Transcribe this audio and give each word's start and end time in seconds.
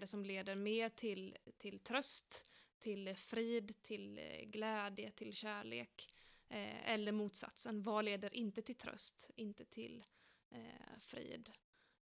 det 0.00 0.06
som 0.06 0.24
leder 0.24 0.54
mer 0.54 0.88
till, 0.88 1.36
till 1.58 1.78
tröst, 1.78 2.44
till 2.78 3.16
frid, 3.16 3.82
till 3.82 4.18
eh, 4.18 4.44
glädje, 4.44 5.10
till 5.10 5.34
kärlek? 5.34 6.14
Eh, 6.48 6.90
eller 6.90 7.12
motsatsen, 7.12 7.82
vad 7.82 8.04
leder 8.04 8.34
inte 8.34 8.62
till 8.62 8.74
tröst, 8.74 9.30
inte 9.36 9.64
till 9.64 10.04
eh, 10.50 11.00
frid? 11.00 11.50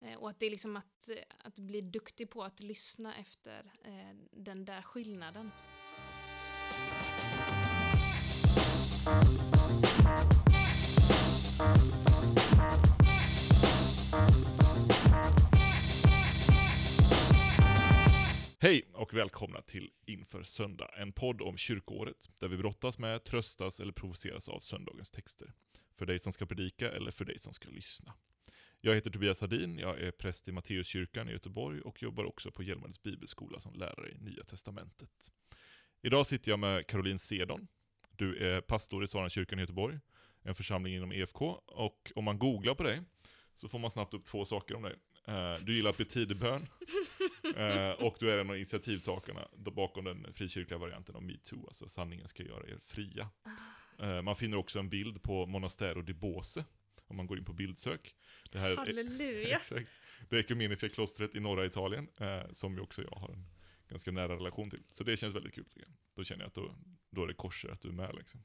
Eh, 0.00 0.14
och 0.18 0.30
att 0.30 0.40
det 0.40 0.46
är 0.46 0.50
liksom 0.50 0.76
att, 0.76 1.08
eh, 1.08 1.16
att 1.38 1.58
bli 1.58 1.80
duktig 1.80 2.30
på 2.30 2.44
att 2.44 2.60
lyssna 2.60 3.16
efter 3.16 3.72
eh, 3.84 4.16
den 4.30 4.64
där 4.64 4.82
skillnaden. 4.82 5.50
Hej 18.66 18.88
och 18.92 19.14
välkomna 19.14 19.62
till 19.62 19.90
Inför 20.06 20.42
Söndag, 20.42 20.90
en 20.96 21.12
podd 21.12 21.42
om 21.42 21.56
kyrkoåret, 21.56 22.30
där 22.38 22.48
vi 22.48 22.56
brottas 22.56 22.98
med, 22.98 23.24
tröstas 23.24 23.80
eller 23.80 23.92
provoceras 23.92 24.48
av 24.48 24.60
söndagens 24.60 25.10
texter. 25.10 25.52
För 25.94 26.06
dig 26.06 26.18
som 26.18 26.32
ska 26.32 26.46
predika 26.46 26.92
eller 26.92 27.10
för 27.10 27.24
dig 27.24 27.38
som 27.38 27.52
ska 27.52 27.68
lyssna. 27.68 28.12
Jag 28.80 28.94
heter 28.94 29.10
Tobias 29.10 29.40
Hardin, 29.40 29.78
jag 29.78 30.00
är 30.00 30.10
präst 30.10 30.48
i 30.48 30.52
Matteuskyrkan 30.52 31.28
i 31.28 31.32
Göteborg 31.32 31.80
och 31.80 32.02
jobbar 32.02 32.24
också 32.24 32.50
på 32.50 32.62
Hjälmareds 32.62 33.02
bibelskola 33.02 33.60
som 33.60 33.74
lärare 33.74 34.10
i 34.10 34.18
Nya 34.18 34.44
Testamentet. 34.44 35.32
Idag 36.02 36.26
sitter 36.26 36.50
jag 36.50 36.58
med 36.58 36.86
Caroline 36.86 37.18
Sedon. 37.18 37.68
Du 38.10 38.36
är 38.36 38.60
pastor 38.60 39.04
i 39.04 39.08
Sarenkyrkan 39.08 39.58
i 39.58 39.62
Göteborg, 39.62 39.98
en 40.42 40.54
församling 40.54 40.94
inom 40.94 41.12
EFK, 41.12 41.40
och 41.66 42.12
om 42.14 42.24
man 42.24 42.38
googlar 42.38 42.74
på 42.74 42.82
dig 42.82 43.02
så 43.54 43.68
får 43.68 43.78
man 43.78 43.90
snabbt 43.90 44.14
upp 44.14 44.24
två 44.24 44.44
saker 44.44 44.74
om 44.74 44.82
dig. 44.82 44.94
Eh, 45.24 45.54
du 45.60 45.74
gillar 45.74 45.90
att 45.90 45.98
be 45.98 46.04
tidebön, 46.04 46.66
eh, 47.56 47.90
och 47.90 48.16
du 48.20 48.30
är 48.30 48.38
en 48.38 48.50
av 48.50 48.56
initiativtagarna 48.56 49.48
bakom 49.56 50.04
den 50.04 50.32
frikyrkliga 50.32 50.78
varianten 50.78 51.16
av 51.16 51.22
metoo, 51.22 51.66
alltså 51.66 51.88
sanningen 51.88 52.28
ska 52.28 52.42
göra 52.42 52.68
er 52.68 52.78
fria. 52.84 53.28
Eh, 53.98 54.22
man 54.22 54.36
finner 54.36 54.56
också 54.56 54.78
en 54.78 54.88
bild 54.88 55.22
på 55.22 55.46
Monastero 55.46 56.02
di 56.02 56.14
Bose, 56.14 56.64
om 57.06 57.16
man 57.16 57.26
går 57.26 57.38
in 57.38 57.44
på 57.44 57.52
bildsök. 57.52 58.14
Det 58.50 58.58
här 58.58 58.76
Halleluja! 58.76 59.56
Exakt. 59.56 59.90
Det 60.28 60.38
ekumeniska 60.38 60.88
klostret 60.88 61.34
i 61.34 61.40
norra 61.40 61.66
Italien, 61.66 62.08
som 62.52 62.74
ju 62.74 62.80
också 62.80 63.02
jag 63.02 63.16
har 63.16 63.32
en 63.32 63.46
ganska 63.88 64.10
nära 64.10 64.36
relation 64.36 64.70
till. 64.70 64.82
Så 64.86 65.04
det 65.04 65.16
känns 65.16 65.34
väldigt 65.34 65.54
kul 65.54 65.64
tycker 65.64 65.80
jag. 65.80 65.96
Då 66.14 66.24
känner 66.24 66.42
jag 66.42 66.48
att 66.48 66.54
då, 66.54 66.74
då 67.10 67.22
är 67.22 67.26
det 67.26 67.34
korset 67.34 67.70
att 67.70 67.80
du 67.80 67.88
är 67.88 67.92
med 67.92 68.14
liksom. 68.14 68.42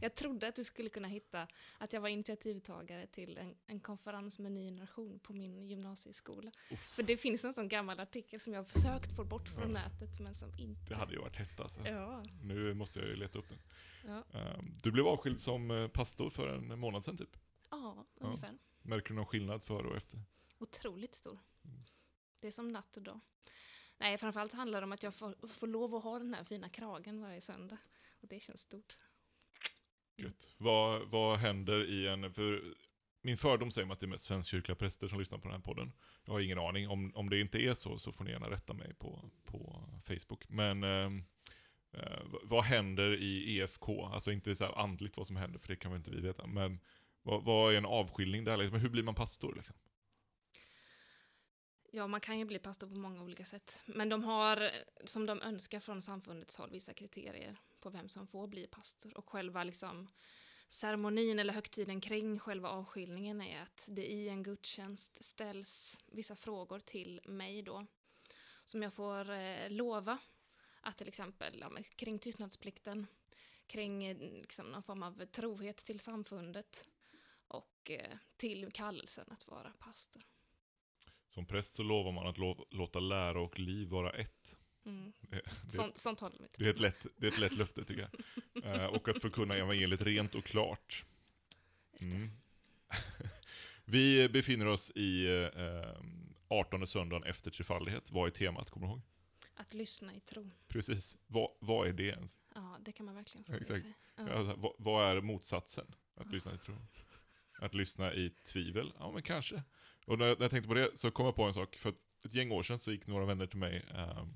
Jag 0.00 0.14
trodde 0.14 0.48
att 0.48 0.54
du 0.54 0.64
skulle 0.64 0.88
kunna 0.88 1.08
hitta 1.08 1.48
att 1.78 1.92
jag 1.92 2.00
var 2.00 2.08
initiativtagare 2.08 3.06
till 3.06 3.38
en, 3.38 3.54
en 3.66 3.80
konferens 3.80 4.38
med 4.38 4.52
ny 4.52 4.68
generation 4.68 5.18
på 5.18 5.32
min 5.32 5.68
gymnasieskola. 5.68 6.50
Uff. 6.70 6.94
För 6.96 7.02
det 7.02 7.16
finns 7.16 7.44
en 7.44 7.52
sån 7.52 7.68
gammal 7.68 8.00
artikel 8.00 8.40
som 8.40 8.52
jag 8.52 8.60
har 8.60 8.64
försökt 8.64 9.16
få 9.16 9.24
bort 9.24 9.48
från 9.48 9.62
ja. 9.62 9.68
nätet 9.68 10.20
men 10.20 10.34
som 10.34 10.52
inte... 10.58 10.88
Det 10.88 10.94
hade 10.94 11.12
ju 11.12 11.18
varit 11.18 11.36
hett 11.36 11.60
alltså. 11.60 11.80
Ja. 11.88 12.24
Nu 12.42 12.74
måste 12.74 12.98
jag 12.98 13.08
ju 13.08 13.16
leta 13.16 13.38
upp 13.38 13.48
den. 13.48 13.58
Ja. 14.06 14.38
Ehm, 14.38 14.78
du 14.82 14.92
blev 14.92 15.06
avskild 15.06 15.40
som 15.40 15.70
eh, 15.70 15.88
pastor 15.88 16.30
för 16.30 16.48
en 16.48 16.78
månad 16.78 17.04
sedan 17.04 17.16
typ? 17.16 17.36
Ja, 17.70 18.06
ungefär. 18.14 18.48
Ja. 18.48 18.58
Märker 18.82 19.08
du 19.08 19.14
någon 19.14 19.26
skillnad 19.26 19.62
före 19.62 19.88
och 19.88 19.96
efter? 19.96 20.20
Otroligt 20.58 21.14
stor. 21.14 21.38
Mm. 21.64 21.84
Det 22.40 22.46
är 22.46 22.52
som 22.52 22.68
natt 22.68 22.96
och 22.96 23.02
dag. 23.02 23.20
Nej, 23.98 24.18
framförallt 24.18 24.52
handlar 24.52 24.80
det 24.80 24.84
om 24.84 24.92
att 24.92 25.02
jag 25.02 25.14
får, 25.14 25.48
får 25.48 25.66
lov 25.66 25.94
att 25.94 26.04
ha 26.04 26.18
den 26.18 26.34
här 26.34 26.44
fina 26.44 26.68
kragen 26.68 27.20
varje 27.20 27.40
söndag. 27.40 27.78
Och 28.20 28.28
det 28.28 28.40
känns 28.40 28.60
stort. 28.60 28.96
Gött. 30.16 30.48
Vad, 30.56 31.10
vad 31.10 31.38
händer 31.38 31.90
i 31.90 32.08
en, 32.08 32.32
för 32.32 32.74
min 33.22 33.36
fördom 33.36 33.70
säger 33.70 33.86
mig 33.86 33.92
att 33.92 34.00
det 34.00 34.06
är 34.06 34.08
mest 34.08 34.24
svenskkyrkliga 34.24 34.76
präster 34.76 35.08
som 35.08 35.18
lyssnar 35.18 35.38
på 35.38 35.48
den 35.48 35.56
här 35.56 35.62
podden. 35.62 35.92
Jag 36.24 36.32
har 36.32 36.40
ingen 36.40 36.58
aning. 36.58 36.88
Om, 36.88 37.12
om 37.14 37.30
det 37.30 37.40
inte 37.40 37.58
är 37.58 37.74
så, 37.74 37.98
så 37.98 38.12
får 38.12 38.24
ni 38.24 38.30
gärna 38.30 38.50
rätta 38.50 38.72
mig 38.72 38.94
på, 38.94 39.30
på 39.44 39.88
Facebook. 40.02 40.48
Men 40.48 40.84
ehm, 40.84 41.24
eh, 41.92 42.02
eh 42.02 42.20
vad 42.42 42.64
händer 42.64 43.22
i 43.22 43.58
EFK? 43.58 43.88
Alltså 44.12 44.32
inte 44.32 44.56
så 44.56 44.64
andligt 44.64 45.16
vad 45.16 45.26
som 45.26 45.36
händer, 45.36 45.58
för 45.58 45.68
det 45.68 45.76
kan 45.76 45.90
väl 45.90 45.98
inte 45.98 46.10
vi 46.10 46.20
veta. 46.20 46.46
Men 46.46 46.80
vad, 47.22 47.44
vad 47.44 47.72
är 47.72 47.78
en 47.78 47.86
avskiljning 47.86 48.44
där? 48.44 48.56
Liksom? 48.56 48.80
Hur 48.80 48.88
blir 48.88 49.02
man 49.02 49.14
pastor? 49.14 49.54
Liksom? 49.54 49.76
Ja, 51.92 52.06
man 52.06 52.20
kan 52.20 52.38
ju 52.38 52.44
bli 52.44 52.58
pastor 52.58 52.86
på 52.86 52.94
många 52.94 53.22
olika 53.22 53.44
sätt. 53.44 53.82
Men 53.86 54.08
de 54.08 54.24
har, 54.24 54.70
som 55.04 55.26
de 55.26 55.42
önskar 55.42 55.80
från 55.80 56.02
samfundets 56.02 56.56
håll, 56.56 56.70
vissa 56.70 56.94
kriterier 56.94 57.56
på 57.84 57.90
vem 57.90 58.08
som 58.08 58.26
får 58.26 58.46
bli 58.46 58.66
pastor. 58.66 59.16
Och 59.18 59.28
själva 59.28 59.64
liksom 59.64 60.08
ceremonin 60.68 61.38
eller 61.38 61.52
högtiden 61.52 62.00
kring 62.00 62.38
själva 62.38 62.68
avskiljningen 62.68 63.40
är 63.40 63.62
att 63.62 63.88
det 63.92 64.06
i 64.12 64.28
en 64.28 64.42
gudstjänst 64.42 65.24
ställs 65.24 66.00
vissa 66.06 66.36
frågor 66.36 66.80
till 66.80 67.20
mig 67.24 67.62
då. 67.62 67.86
Som 68.64 68.82
jag 68.82 68.94
får 68.94 69.30
eh, 69.30 69.70
lova 69.70 70.18
att 70.80 70.98
till 70.98 71.08
exempel 71.08 71.58
ja, 71.60 71.70
kring 71.96 72.18
tystnadsplikten, 72.18 73.06
kring 73.66 74.04
eh, 74.04 74.16
liksom, 74.18 74.66
någon 74.66 74.82
form 74.82 75.02
av 75.02 75.24
trohet 75.26 75.76
till 75.76 76.00
samfundet 76.00 76.88
och 77.48 77.90
eh, 77.90 78.16
till 78.36 78.72
kallelsen 78.72 79.26
att 79.30 79.46
vara 79.46 79.72
pastor. 79.78 80.22
Som 81.28 81.46
präst 81.46 81.74
så 81.74 81.82
lovar 81.82 82.12
man 82.12 82.26
att 82.26 82.38
lo- 82.38 82.66
låta 82.70 83.00
lära 83.00 83.40
och 83.40 83.58
liv 83.58 83.88
vara 83.88 84.10
ett. 84.12 84.58
Mm. 84.86 85.12
Det, 85.20 85.40
det, 85.64 85.70
sånt, 85.70 85.98
sånt 85.98 86.20
håller 86.20 86.38
vi 86.38 86.46
det 86.58 86.64
är, 86.64 86.70
ett 86.70 86.80
lätt, 86.80 87.06
det 87.16 87.26
är 87.26 87.30
ett 87.30 87.38
lätt 87.38 87.56
löfte 87.56 87.84
tycker 87.84 88.08
jag. 88.54 88.80
uh, 88.80 88.84
och 88.94 89.08
att 89.08 89.22
förkunna 89.22 89.54
evangeliet 89.54 90.02
rent 90.02 90.34
och 90.34 90.44
klart. 90.44 91.04
Mm. 92.00 92.30
vi 93.84 94.28
befinner 94.28 94.66
oss 94.66 94.90
i 94.94 95.26
uh, 95.28 96.04
18 96.48 96.86
söndagen 96.86 97.24
efter 97.24 97.50
trefaldighet. 97.50 98.10
Vad 98.12 98.26
är 98.26 98.30
temat, 98.30 98.70
kommer 98.70 98.86
du 98.86 98.92
ihåg? 98.92 99.02
Att 99.54 99.74
lyssna 99.74 100.14
i 100.14 100.20
tro. 100.20 100.50
Precis. 100.68 101.18
Vad, 101.26 101.50
vad 101.60 101.88
är 101.88 101.92
det 101.92 102.06
ens? 102.06 102.38
Ja, 102.54 102.78
det 102.80 102.92
kan 102.92 103.06
man 103.06 103.14
verkligen 103.14 103.44
fråga 103.44 103.58
Exakt. 103.58 103.80
sig. 103.80 103.94
Ja. 104.16 104.32
Alltså, 104.32 104.54
vad, 104.56 104.72
vad, 104.78 105.16
är 105.16 105.20
motsatsen? 105.20 105.94
Att 106.16 106.32
lyssna 106.32 106.54
i 106.54 106.58
tro? 106.58 106.74
Att 107.60 107.74
lyssna 107.74 108.14
i 108.14 108.30
tvivel? 108.30 108.92
Ja, 108.98 109.12
men 109.12 109.22
kanske. 109.22 109.62
Och 110.06 110.18
när 110.18 110.26
jag 110.26 110.50
tänkte 110.50 110.68
på 110.68 110.74
det 110.74 110.98
så 110.98 111.10
kom 111.10 111.26
jag 111.26 111.36
på 111.36 111.44
en 111.44 111.54
sak. 111.54 111.76
För 111.76 111.88
att 111.88 111.96
ett 112.24 112.34
gäng 112.34 112.52
år 112.52 112.62
sedan 112.62 112.78
så 112.78 112.92
gick 112.92 113.06
några 113.06 113.26
vänner 113.26 113.46
till 113.46 113.58
mig 113.58 113.84
eh, 113.94 114.26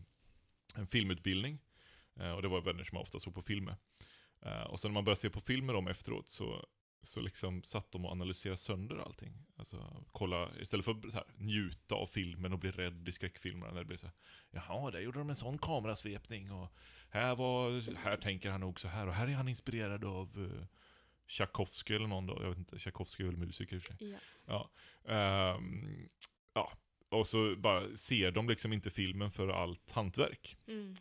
en 0.78 0.86
filmutbildning. 0.86 1.58
Eh, 2.16 2.30
och 2.30 2.42
det 2.42 2.48
var 2.48 2.60
vänner 2.60 2.84
som 2.84 2.96
jag 2.96 3.02
ofta 3.02 3.18
såg 3.18 3.34
på 3.34 3.42
filmer. 3.42 3.76
Eh, 4.42 4.62
och 4.62 4.80
sen 4.80 4.90
när 4.90 4.94
man 4.94 5.04
började 5.04 5.20
se 5.20 5.30
på 5.30 5.40
film 5.40 5.66
med 5.66 5.74
dem 5.74 5.88
efteråt 5.88 6.28
så, 6.28 6.66
så 7.02 7.20
liksom 7.20 7.62
satt 7.62 7.92
de 7.92 8.04
och 8.04 8.12
analyserade 8.12 8.56
sönder 8.56 8.96
allting. 8.96 9.46
Alltså 9.56 10.04
kolla, 10.12 10.50
istället 10.60 10.84
för 10.84 11.10
så 11.10 11.16
här, 11.16 11.26
njuta 11.36 11.94
av 11.94 12.06
filmen 12.06 12.52
och 12.52 12.58
bli 12.58 12.70
rädd 12.70 13.08
i 13.08 13.12
skräckfilmerna. 13.12 13.72
När 13.72 13.78
det 13.78 13.86
blir 13.86 13.96
så 13.96 14.06
här, 14.06 14.14
jaha, 14.50 14.90
där 14.90 15.00
gjorde 15.00 15.18
de 15.18 15.28
en 15.28 15.36
sån 15.36 15.58
kamerasvepning. 15.58 16.52
Och 16.52 16.72
här, 17.10 17.36
var, 17.36 17.96
här 17.96 18.16
tänker 18.16 18.50
han 18.50 18.60
nog 18.60 18.80
så 18.80 18.88
här. 18.88 19.06
Och 19.06 19.14
här 19.14 19.28
är 19.28 19.34
han 19.34 19.48
inspirerad 19.48 20.04
av 20.04 20.38
uh, 20.38 20.64
Tchaikovsky 21.26 21.94
eller 21.94 22.06
någon 22.06 22.26
då. 22.26 22.38
Jag 22.42 22.48
vet 22.48 22.58
inte, 22.58 22.78
Tchaikovsky 22.78 23.24
är 23.24 23.28
väl 23.28 23.36
musiker 23.36 23.76
i 23.76 23.78
och 23.78 23.82
för 23.82 23.94
sig. 23.94 24.18
Ja. 24.46 24.70
Ja. 25.04 25.54
Um, 25.56 26.08
ja. 26.54 26.72
Och 27.08 27.26
så 27.26 27.56
bara 27.56 27.96
ser 27.96 28.30
de 28.30 28.48
liksom 28.48 28.72
inte 28.72 28.90
filmen 28.90 29.30
för 29.30 29.48
allt 29.48 29.90
hantverk. 29.90 30.56
Mm. 30.66 30.94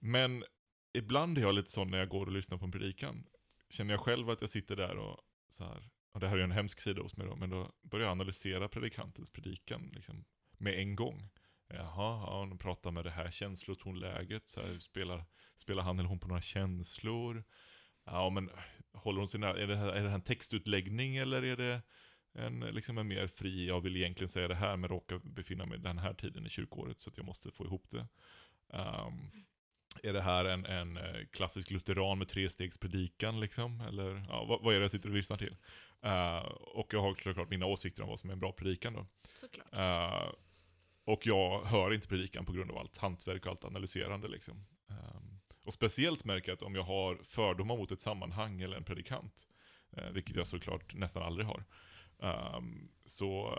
Men 0.00 0.44
ibland 0.92 1.38
är 1.38 1.42
jag 1.42 1.54
lite 1.54 1.70
sån 1.70 1.90
när 1.90 1.98
jag 1.98 2.08
går 2.08 2.26
och 2.26 2.32
lyssnar 2.32 2.58
på 2.58 2.64
en 2.64 2.72
predikan. 2.72 3.26
Känner 3.70 3.94
jag 3.94 4.00
själv 4.00 4.30
att 4.30 4.40
jag 4.40 4.50
sitter 4.50 4.76
där 4.76 4.96
och 4.96 5.20
så 5.48 5.64
här, 5.64 5.90
och 6.12 6.20
det 6.20 6.28
här 6.28 6.38
är 6.38 6.42
en 6.42 6.52
hemsk 6.52 6.80
sida 6.80 7.02
hos 7.02 7.16
mig 7.16 7.26
då, 7.26 7.36
men 7.36 7.50
då 7.50 7.72
börjar 7.82 8.06
jag 8.06 8.12
analysera 8.12 8.68
predikantens 8.68 9.30
predikan 9.30 9.90
liksom, 9.94 10.24
med 10.58 10.78
en 10.78 10.96
gång. 10.96 11.28
Jaha, 11.68 12.26
ja, 12.26 12.46
de 12.48 12.58
pratar 12.58 12.90
med 12.90 13.04
det 13.04 13.10
här 13.10 13.30
känslotonläget, 13.30 14.48
så 14.48 14.60
här, 14.60 14.78
spelar, 14.78 15.24
spelar 15.56 15.82
han 15.82 15.98
eller 15.98 16.08
hon 16.08 16.18
på 16.18 16.28
några 16.28 16.40
känslor? 16.40 17.44
Ja, 18.04 18.30
men 18.30 18.50
håller 18.92 19.18
hon 19.18 19.28
sig 19.28 19.40
nära, 19.40 19.58
är 19.58 19.66
det, 19.66 19.76
här, 19.76 19.88
är 19.88 20.02
det 20.02 20.08
här 20.08 20.14
en 20.14 20.22
textutläggning 20.22 21.16
eller 21.16 21.44
är 21.44 21.56
det 21.56 21.82
en, 22.36 22.60
liksom 22.60 22.98
en 22.98 23.08
mer 23.08 23.26
fri, 23.26 23.66
jag 23.66 23.80
vill 23.80 23.96
egentligen 23.96 24.28
säga 24.28 24.48
det 24.48 24.54
här 24.54 24.76
men 24.76 24.90
råkar 24.90 25.18
befinna 25.18 25.66
mig 25.66 25.78
den 25.78 25.98
här 25.98 26.14
tiden 26.14 26.46
i 26.46 26.48
kyrkåret 26.48 27.00
så 27.00 27.10
att 27.10 27.16
jag 27.16 27.26
måste 27.26 27.50
få 27.50 27.64
ihop 27.64 27.90
det. 27.90 28.06
Um, 28.68 29.30
är 30.02 30.12
det 30.12 30.22
här 30.22 30.44
en, 30.44 30.66
en 30.66 30.96
eh, 30.96 31.26
klassisk 31.30 31.70
lutheran 31.70 32.18
med 32.18 32.28
trestegspredikan 32.28 33.40
liksom? 33.40 33.80
Eller 33.80 34.24
ja, 34.28 34.44
vad, 34.44 34.62
vad, 34.62 34.74
är 34.74 34.78
det 34.78 34.84
jag 34.84 34.90
sitter 34.90 35.08
och 35.08 35.14
lyssnar 35.14 35.36
till? 35.36 35.56
Uh, 36.06 36.52
och 36.74 36.94
jag 36.94 37.02
har 37.02 37.14
såklart 37.14 37.50
mina 37.50 37.66
åsikter 37.66 38.02
om 38.02 38.08
vad 38.08 38.20
som 38.20 38.30
är 38.30 38.34
en 38.34 38.40
bra 38.40 38.52
predikan 38.52 38.92
då. 38.92 39.06
Uh, 39.78 40.32
och 41.04 41.26
jag 41.26 41.64
hör 41.64 41.94
inte 41.94 42.08
predikan 42.08 42.44
på 42.44 42.52
grund 42.52 42.70
av 42.70 42.78
allt 42.78 42.98
hantverk 42.98 43.46
och 43.46 43.50
allt 43.50 43.64
analyserande 43.64 44.28
liksom. 44.28 44.66
Um, 44.88 45.40
och 45.64 45.74
speciellt 45.74 46.24
märker 46.24 46.48
jag 46.50 46.56
att 46.56 46.62
om 46.62 46.74
jag 46.74 46.82
har 46.82 47.20
fördomar 47.24 47.76
mot 47.76 47.92
ett 47.92 48.00
sammanhang 48.00 48.62
eller 48.62 48.76
en 48.76 48.84
predikant, 48.84 49.46
uh, 49.98 50.10
vilket 50.10 50.36
jag 50.36 50.46
såklart 50.46 50.94
nästan 50.94 51.22
aldrig 51.22 51.46
har, 51.46 51.64
um, 52.18 52.88
så 53.06 53.58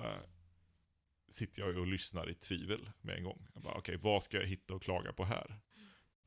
sitter 1.30 1.62
jag 1.62 1.78
och 1.78 1.88
lyssnar 1.88 2.30
i 2.30 2.34
tvivel 2.34 2.92
med 3.02 3.18
en 3.18 3.24
gång. 3.24 3.48
Okej, 3.54 3.78
okay, 3.78 3.98
vad 3.98 4.24
ska 4.24 4.38
jag 4.38 4.48
hitta 4.48 4.74
och 4.74 4.82
klaga 4.82 5.14
på 5.14 5.26
här? 5.26 5.60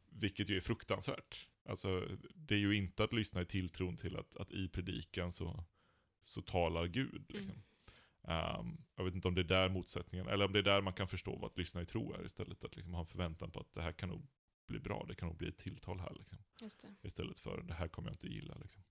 Vilket 0.08 0.48
ju 0.48 0.56
är 0.56 0.60
fruktansvärt. 0.60 1.48
Alltså, 1.64 2.08
det 2.34 2.54
är 2.54 2.58
ju 2.58 2.76
inte 2.76 3.04
att 3.04 3.12
lyssna 3.12 3.42
i 3.42 3.46
tilltron 3.46 3.96
till 3.96 4.16
att, 4.16 4.36
att 4.36 4.50
i 4.50 4.68
predikan 4.68 5.32
så, 5.32 5.64
så 6.20 6.42
talar 6.42 6.86
Gud. 6.86 7.14
Mm. 7.14 7.26
Liksom. 7.28 7.62
Um, 8.22 8.84
jag 8.94 9.04
vet 9.04 9.14
inte 9.14 9.28
om 9.28 9.34
det 9.34 9.40
är 9.40 9.44
där 9.44 9.68
motsättningen, 9.68 10.28
eller 10.28 10.44
om 10.44 10.52
det 10.52 10.58
är 10.58 10.62
där 10.62 10.80
man 10.80 10.92
kan 10.92 11.08
förstå 11.08 11.36
vad 11.36 11.50
att 11.50 11.58
lyssna 11.58 11.82
i 11.82 11.86
tro 11.86 12.12
är 12.12 12.24
istället. 12.24 12.64
Att 12.64 12.76
liksom 12.76 12.94
ha 12.94 13.00
en 13.00 13.06
förväntan 13.06 13.50
på 13.50 13.60
att 13.60 13.74
det 13.74 13.82
här 13.82 13.92
kan 13.92 14.08
nog 14.08 14.26
bli 14.66 14.78
bra, 14.78 15.04
det 15.08 15.14
kan 15.14 15.28
nog 15.28 15.36
bli 15.36 15.48
ett 15.48 15.58
tilltal 15.58 16.00
här. 16.00 16.14
Liksom. 16.18 16.38
Istället 17.02 17.40
för 17.40 17.62
det 17.62 17.74
här 17.74 17.88
kommer 17.88 18.08
jag 18.08 18.14
inte 18.14 18.28
gilla. 18.28 18.58
Liksom. 18.58 18.82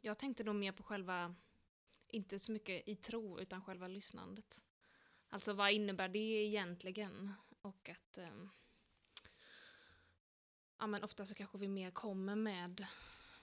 Jag 0.00 0.18
tänkte 0.18 0.44
nog 0.44 0.54
mer 0.54 0.72
på 0.72 0.82
själva, 0.82 1.34
inte 2.12 2.38
så 2.38 2.52
mycket 2.52 2.88
i 2.88 2.96
tro, 2.96 3.40
utan 3.40 3.62
själva 3.62 3.88
lyssnandet. 3.88 4.62
Alltså 5.28 5.52
vad 5.52 5.72
innebär 5.72 6.08
det 6.08 6.18
egentligen? 6.18 7.32
Och 7.60 7.88
att 7.88 8.18
um, 8.18 8.50
ja, 10.78 10.86
men 10.86 11.04
ofta 11.04 11.26
så 11.26 11.34
kanske 11.34 11.58
vi 11.58 11.68
mer 11.68 11.90
kommer 11.90 12.36
med 12.36 12.86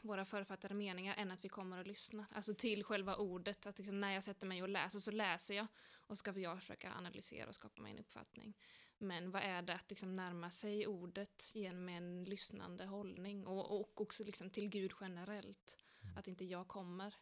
våra 0.02 0.26
författade 0.26 0.74
meningar 0.74 1.16
än 1.18 1.32
att 1.32 1.46
vi 1.46 1.50
kommer 1.50 1.78
och 1.78 1.88
lyssnar. 1.88 2.26
Alltså 2.32 2.54
till 2.54 2.84
själva 2.84 3.16
ordet, 3.16 3.66
att 3.66 3.78
liksom 3.78 4.00
när 4.00 4.14
jag 4.14 4.24
sätter 4.24 4.48
mig 4.48 4.62
och 4.62 4.70
läser 4.70 5.00
så 5.00 5.12
läser 5.12 5.56
jag 5.56 5.68
och 5.94 6.18
så 6.18 6.20
ska 6.20 6.40
jag 6.40 6.60
försöka 6.60 6.94
analysera 6.94 7.48
och 7.48 7.56
skapa 7.56 7.82
mig 7.82 7.92
en 7.92 8.00
uppfattning. 8.00 8.58
Men 8.98 9.32
vad 9.32 9.42
är 9.42 9.62
det 9.62 9.74
att 9.74 9.90
liksom 9.90 10.16
närma 10.16 10.52
sig 10.52 10.88
ordet 10.88 11.52
genom 11.54 11.90
en 11.90 12.24
lyssnande 12.24 12.86
hållning 12.86 13.48
och, 13.48 13.80
och 13.80 14.02
också 14.02 14.24
liksom 14.24 14.50
till 14.50 14.70
Gud 14.70 14.92
generellt. 15.02 15.78
Mm. 16.02 16.18
Att 16.18 16.28
inte 16.28 16.46
jag 16.46 16.68
kommer 16.68 17.16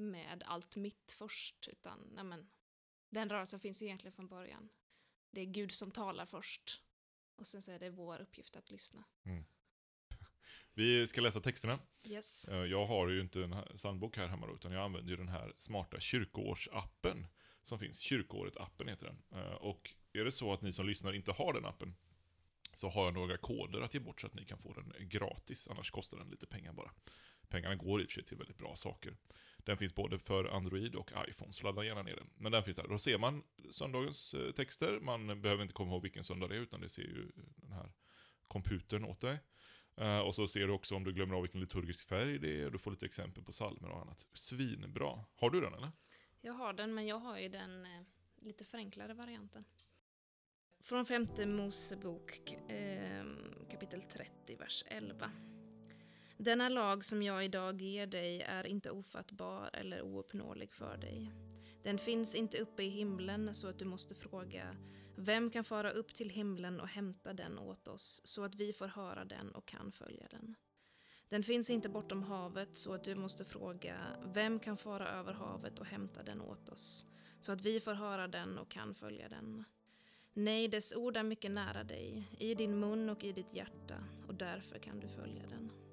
med 0.00 0.42
allt 0.46 0.76
mitt 0.76 1.14
först, 1.18 1.68
utan 1.68 2.08
nej 2.12 2.44
den 3.10 3.30
rörelsen 3.30 3.60
finns 3.60 3.82
ju 3.82 3.86
egentligen 3.86 4.12
från 4.12 4.28
början. 4.28 4.68
Det 5.30 5.40
är 5.40 5.44
Gud 5.44 5.72
som 5.72 5.90
talar 5.90 6.26
först 6.26 6.82
och 7.36 7.46
sen 7.46 7.62
så 7.62 7.72
är 7.72 7.78
det 7.78 7.90
vår 7.90 8.20
uppgift 8.20 8.56
att 8.56 8.70
lyssna. 8.70 9.04
Mm. 9.24 9.44
Vi 10.74 11.08
ska 11.08 11.20
läsa 11.20 11.40
texterna. 11.40 11.78
Yes. 12.02 12.48
Eh, 12.48 12.64
jag 12.64 12.86
har 12.86 13.08
ju 13.08 13.20
inte 13.20 13.42
en 13.42 13.78
sandbok 13.78 14.16
här 14.16 14.26
hemma 14.26 14.46
då, 14.46 14.54
utan 14.54 14.72
jag 14.72 14.84
använder 14.84 15.10
ju 15.10 15.16
den 15.16 15.28
här 15.28 15.54
smarta 15.58 16.00
kyrkoårsappen 16.00 17.26
som 17.62 17.78
finns. 17.78 18.00
Kyrkoåret-appen 18.00 18.88
heter 18.88 19.06
den. 19.06 19.40
Eh, 19.40 19.52
och 19.52 19.94
är 20.12 20.24
det 20.24 20.32
så 20.32 20.52
att 20.52 20.62
ni 20.62 20.72
som 20.72 20.86
lyssnar 20.86 21.12
inte 21.12 21.32
har 21.32 21.52
den 21.52 21.66
appen, 21.66 21.94
så 22.72 22.88
har 22.88 23.04
jag 23.04 23.14
några 23.14 23.36
koder 23.36 23.80
att 23.80 23.94
ge 23.94 24.00
bort 24.00 24.20
så 24.20 24.26
att 24.26 24.34
ni 24.34 24.44
kan 24.44 24.58
få 24.58 24.72
den 24.72 25.08
gratis, 25.08 25.68
annars 25.68 25.90
kostar 25.90 26.18
den 26.18 26.30
lite 26.30 26.46
pengar 26.46 26.72
bara. 26.72 26.90
Pengarna 27.48 27.74
går 27.74 28.02
i 28.02 28.04
och 28.04 28.08
för 28.08 28.14
sig 28.14 28.24
till 28.24 28.36
väldigt 28.36 28.58
bra 28.58 28.76
saker. 28.76 29.16
Den 29.66 29.76
finns 29.76 29.94
både 29.94 30.18
för 30.18 30.44
Android 30.44 30.94
och 30.94 31.10
iPhone, 31.28 31.52
så 31.52 31.64
ladda 31.64 31.84
gärna 31.84 32.02
ner 32.02 32.16
den. 32.16 32.30
Men 32.36 32.52
den 32.52 32.62
finns 32.62 32.76
där. 32.76 32.88
Då 32.88 32.98
ser 32.98 33.18
man 33.18 33.42
söndagens 33.70 34.34
eh, 34.34 34.52
texter, 34.52 35.00
man 35.00 35.42
behöver 35.42 35.62
inte 35.62 35.74
komma 35.74 35.92
ihåg 35.92 36.02
vilken 36.02 36.24
söndag 36.24 36.48
det 36.48 36.56
är, 36.56 36.60
utan 36.60 36.80
det 36.80 36.88
ser 36.88 37.02
ju 37.02 37.30
den 37.56 37.72
här 37.72 37.92
computern 38.48 39.04
åt 39.04 39.20
dig. 39.20 39.38
Eh, 39.96 40.18
och 40.18 40.34
så 40.34 40.48
ser 40.48 40.66
du 40.66 40.72
också 40.72 40.94
om 40.94 41.04
du 41.04 41.12
glömmer 41.12 41.34
av 41.34 41.42
vilken 41.42 41.60
liturgisk 41.60 42.08
färg 42.08 42.38
det 42.38 42.62
är, 42.62 42.70
du 42.70 42.78
får 42.78 42.90
lite 42.90 43.06
exempel 43.06 43.44
på 43.44 43.52
salmer 43.52 43.88
och 43.88 44.00
annat. 44.00 44.26
Svinbra. 44.32 45.24
Har 45.36 45.50
du 45.50 45.60
den 45.60 45.74
eller? 45.74 45.92
Jag 46.40 46.52
har 46.52 46.72
den, 46.72 46.94
men 46.94 47.06
jag 47.06 47.18
har 47.18 47.38
ju 47.38 47.48
den 47.48 47.84
eh, 47.86 48.02
lite 48.36 48.64
förenklade 48.64 49.14
varianten. 49.14 49.64
Från 50.82 51.06
femte 51.06 51.46
Mosebok, 51.46 52.52
eh, 52.52 53.24
kapitel 53.70 54.02
30, 54.02 54.56
vers 54.56 54.84
11. 54.86 55.30
Denna 56.42 56.68
lag 56.68 57.04
som 57.04 57.22
jag 57.22 57.44
idag 57.44 57.82
ger 57.82 58.06
dig 58.06 58.42
är 58.42 58.66
inte 58.66 58.90
ofattbar 58.90 59.70
eller 59.72 60.02
ouppnåelig 60.02 60.72
för 60.72 60.96
dig. 60.96 61.32
Den 61.82 61.98
finns 61.98 62.34
inte 62.34 62.58
uppe 62.58 62.82
i 62.82 62.88
himlen 62.88 63.54
så 63.54 63.68
att 63.68 63.78
du 63.78 63.84
måste 63.84 64.14
fråga 64.14 64.76
vem 65.16 65.50
kan 65.50 65.64
fara 65.64 65.90
upp 65.90 66.14
till 66.14 66.30
himlen 66.30 66.80
och 66.80 66.88
hämta 66.88 67.32
den 67.32 67.58
åt 67.58 67.88
oss 67.88 68.20
så 68.24 68.44
att 68.44 68.54
vi 68.54 68.72
får 68.72 68.88
höra 68.88 69.24
den 69.24 69.50
och 69.50 69.66
kan 69.66 69.92
följa 69.92 70.26
den. 70.30 70.54
Den 71.28 71.42
finns 71.42 71.70
inte 71.70 71.88
bortom 71.88 72.22
havet 72.22 72.76
så 72.76 72.94
att 72.94 73.04
du 73.04 73.14
måste 73.14 73.44
fråga 73.44 73.96
vem 74.34 74.58
kan 74.58 74.76
fara 74.76 75.08
över 75.08 75.32
havet 75.32 75.78
och 75.78 75.86
hämta 75.86 76.22
den 76.22 76.40
åt 76.40 76.68
oss 76.68 77.04
så 77.40 77.52
att 77.52 77.62
vi 77.62 77.80
får 77.80 77.94
höra 77.94 78.28
den 78.28 78.58
och 78.58 78.70
kan 78.70 78.94
följa 78.94 79.28
den. 79.28 79.64
Nej, 80.32 80.68
dess 80.68 80.94
ord 80.94 81.16
är 81.16 81.22
mycket 81.22 81.50
nära 81.50 81.84
dig, 81.84 82.28
i 82.38 82.54
din 82.54 82.80
mun 82.80 83.10
och 83.10 83.24
i 83.24 83.32
ditt 83.32 83.54
hjärta 83.54 84.04
och 84.28 84.34
därför 84.34 84.78
kan 84.78 85.00
du 85.00 85.08
följa 85.08 85.46
den. 85.46 85.89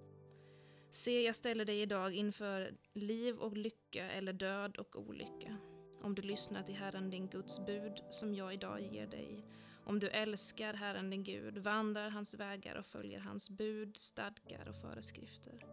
Se, 0.98 1.22
jag 1.22 1.36
ställer 1.36 1.66
dig 1.66 1.82
idag 1.82 2.14
inför 2.14 2.78
liv 2.94 3.38
och 3.38 3.58
lycka 3.58 4.12
eller 4.12 4.34
död 4.34 4.78
och 4.78 4.96
olycka. 4.96 5.58
Om 6.02 6.16
du 6.16 6.22
lyssnar 6.22 6.64
till 6.64 6.76
Herren 6.76 7.10
din 7.10 7.28
Guds 7.28 7.66
bud 7.66 8.04
som 8.10 8.34
jag 8.34 8.54
idag 8.54 8.82
ger 8.82 9.08
dig. 9.08 9.46
Om 9.86 10.00
du 10.00 10.10
älskar 10.10 10.74
Herren 10.74 11.10
din 11.10 11.24
Gud, 11.24 11.58
vandrar 11.58 12.10
hans 12.10 12.36
vägar 12.36 12.76
och 12.76 12.86
följer 12.86 13.20
hans 13.20 13.50
bud, 13.50 13.98
stadgar 13.98 14.70
och 14.70 14.76
föreskrifter. 14.76 15.66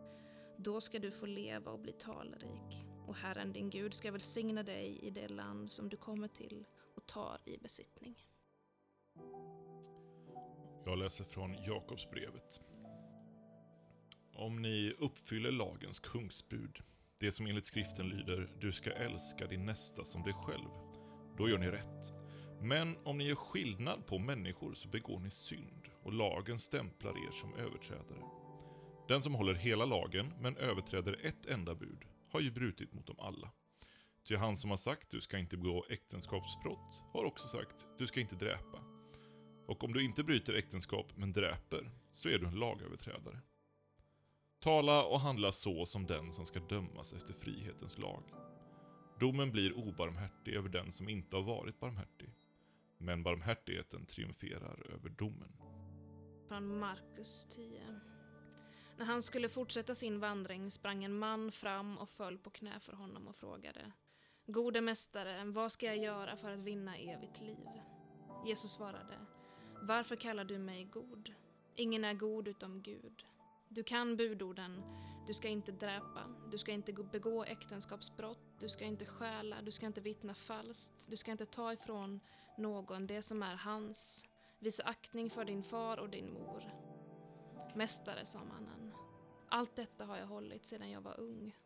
Då 0.58 0.80
ska 0.80 0.98
du 0.98 1.10
få 1.10 1.26
leva 1.26 1.70
och 1.70 1.80
bli 1.80 1.92
talrik. 1.92 2.86
Och 3.06 3.16
Herren 3.16 3.52
din 3.52 3.70
Gud 3.70 3.94
ska 3.94 4.12
välsigna 4.12 4.62
dig 4.62 4.98
i 5.02 5.10
det 5.10 5.28
land 5.28 5.72
som 5.72 5.88
du 5.88 5.96
kommer 5.96 6.28
till 6.28 6.66
och 6.94 7.06
tar 7.06 7.40
i 7.44 7.58
besittning. 7.58 8.28
Jag 10.84 10.98
läser 10.98 11.24
från 11.24 11.54
Jakobsbrevet. 11.54 12.60
Om 14.36 14.62
ni 14.62 14.94
uppfyller 14.98 15.50
lagens 15.50 15.98
kungsbud, 15.98 16.78
det 17.20 17.32
som 17.32 17.46
enligt 17.46 17.66
skriften 17.66 18.08
lyder 18.08 18.50
du 18.60 18.72
ska 18.72 18.90
älska 18.90 19.46
din 19.46 19.66
nästa 19.66 20.04
som 20.04 20.22
dig 20.22 20.32
själv, 20.32 20.68
då 21.38 21.48
gör 21.48 21.58
ni 21.58 21.70
rätt. 21.70 22.12
Men 22.60 22.96
om 23.04 23.18
ni 23.18 23.24
gör 23.24 23.34
skillnad 23.34 24.06
på 24.06 24.18
människor 24.18 24.74
så 24.74 24.88
begår 24.88 25.20
ni 25.20 25.30
synd 25.30 25.88
och 26.02 26.12
lagen 26.12 26.58
stämplar 26.58 27.10
er 27.10 27.30
som 27.30 27.54
överträdare. 27.54 28.22
Den 29.08 29.22
som 29.22 29.34
håller 29.34 29.54
hela 29.54 29.84
lagen 29.84 30.34
men 30.40 30.56
överträder 30.56 31.20
ett 31.22 31.46
enda 31.46 31.74
bud 31.74 32.04
har 32.30 32.40
ju 32.40 32.50
brutit 32.50 32.92
mot 32.92 33.06
dem 33.06 33.18
alla. 33.18 33.50
Ty 34.28 34.36
han 34.36 34.56
som 34.56 34.70
har 34.70 34.76
sagt 34.76 35.10
du 35.10 35.20
ska 35.20 35.38
inte 35.38 35.56
begå 35.56 35.84
äktenskapsbrott 35.88 37.02
har 37.12 37.24
också 37.24 37.48
sagt 37.48 37.86
du 37.98 38.06
ska 38.06 38.20
inte 38.20 38.36
dräpa. 38.36 38.78
Och 39.66 39.84
om 39.84 39.92
du 39.92 40.04
inte 40.04 40.24
bryter 40.24 40.54
äktenskap 40.54 41.12
men 41.16 41.32
dräper 41.32 41.90
så 42.10 42.28
är 42.28 42.38
du 42.38 42.46
en 42.46 42.58
lagöverträdare. 42.58 43.40
Tala 44.64 45.04
och 45.04 45.20
handla 45.20 45.52
så 45.52 45.86
som 45.86 46.06
den 46.06 46.32
som 46.32 46.46
ska 46.46 46.60
dömas 46.60 47.12
efter 47.12 47.32
frihetens 47.32 47.98
lag. 47.98 48.22
Domen 49.20 49.52
blir 49.52 49.78
obarmhärtig 49.78 50.54
över 50.54 50.68
den 50.68 50.92
som 50.92 51.08
inte 51.08 51.36
har 51.36 51.42
varit 51.42 51.80
barmhärtig. 51.80 52.34
Men 52.98 53.22
barmhärtigheten 53.22 54.06
triumferar 54.06 54.86
över 54.94 55.10
domen. 55.10 55.52
Från 56.48 56.78
Markus 56.78 57.46
10. 57.50 58.00
När 58.96 59.06
han 59.06 59.22
skulle 59.22 59.48
fortsätta 59.48 59.94
sin 59.94 60.20
vandring 60.20 60.70
sprang 60.70 61.04
en 61.04 61.18
man 61.18 61.52
fram 61.52 61.98
och 61.98 62.10
föll 62.10 62.38
på 62.38 62.50
knä 62.50 62.80
för 62.80 62.92
honom 62.92 63.28
och 63.28 63.36
frågade 63.36 63.92
Gode 64.46 64.80
mästare, 64.80 65.44
vad 65.44 65.72
ska 65.72 65.86
jag 65.86 65.98
göra 65.98 66.36
för 66.36 66.50
att 66.50 66.60
vinna 66.60 66.96
evigt 66.96 67.40
liv? 67.40 67.66
Jesus 68.46 68.72
svarade 68.72 69.26
Varför 69.82 70.16
kallar 70.16 70.44
du 70.44 70.58
mig 70.58 70.84
god? 70.84 71.34
Ingen 71.74 72.04
är 72.04 72.14
god 72.14 72.48
utom 72.48 72.82
Gud. 72.82 73.24
Du 73.74 73.82
kan 73.82 74.16
budorden. 74.16 74.82
Du 75.26 75.34
ska 75.34 75.48
inte 75.48 75.72
dräpa. 75.72 76.22
Du 76.50 76.58
ska 76.58 76.72
inte 76.72 76.92
begå 76.92 77.44
äktenskapsbrott. 77.44 78.58
Du 78.58 78.68
ska 78.68 78.84
inte 78.84 79.06
stjäla. 79.06 79.62
Du 79.62 79.70
ska 79.70 79.86
inte 79.86 80.00
vittna 80.00 80.34
falskt. 80.34 81.06
Du 81.06 81.16
ska 81.16 81.30
inte 81.30 81.46
ta 81.46 81.72
ifrån 81.72 82.20
någon 82.58 83.06
det 83.06 83.22
som 83.22 83.42
är 83.42 83.54
hans. 83.54 84.26
Visa 84.58 84.82
aktning 84.82 85.30
för 85.30 85.44
din 85.44 85.62
far 85.62 85.96
och 85.96 86.10
din 86.10 86.32
mor. 86.32 86.72
Mästare, 87.74 88.24
sa 88.24 88.38
mannen. 88.44 88.92
Allt 89.48 89.76
detta 89.76 90.04
har 90.04 90.16
jag 90.16 90.26
hållit 90.26 90.66
sedan 90.66 90.90
jag 90.90 91.00
var 91.00 91.20
ung. 91.20 91.56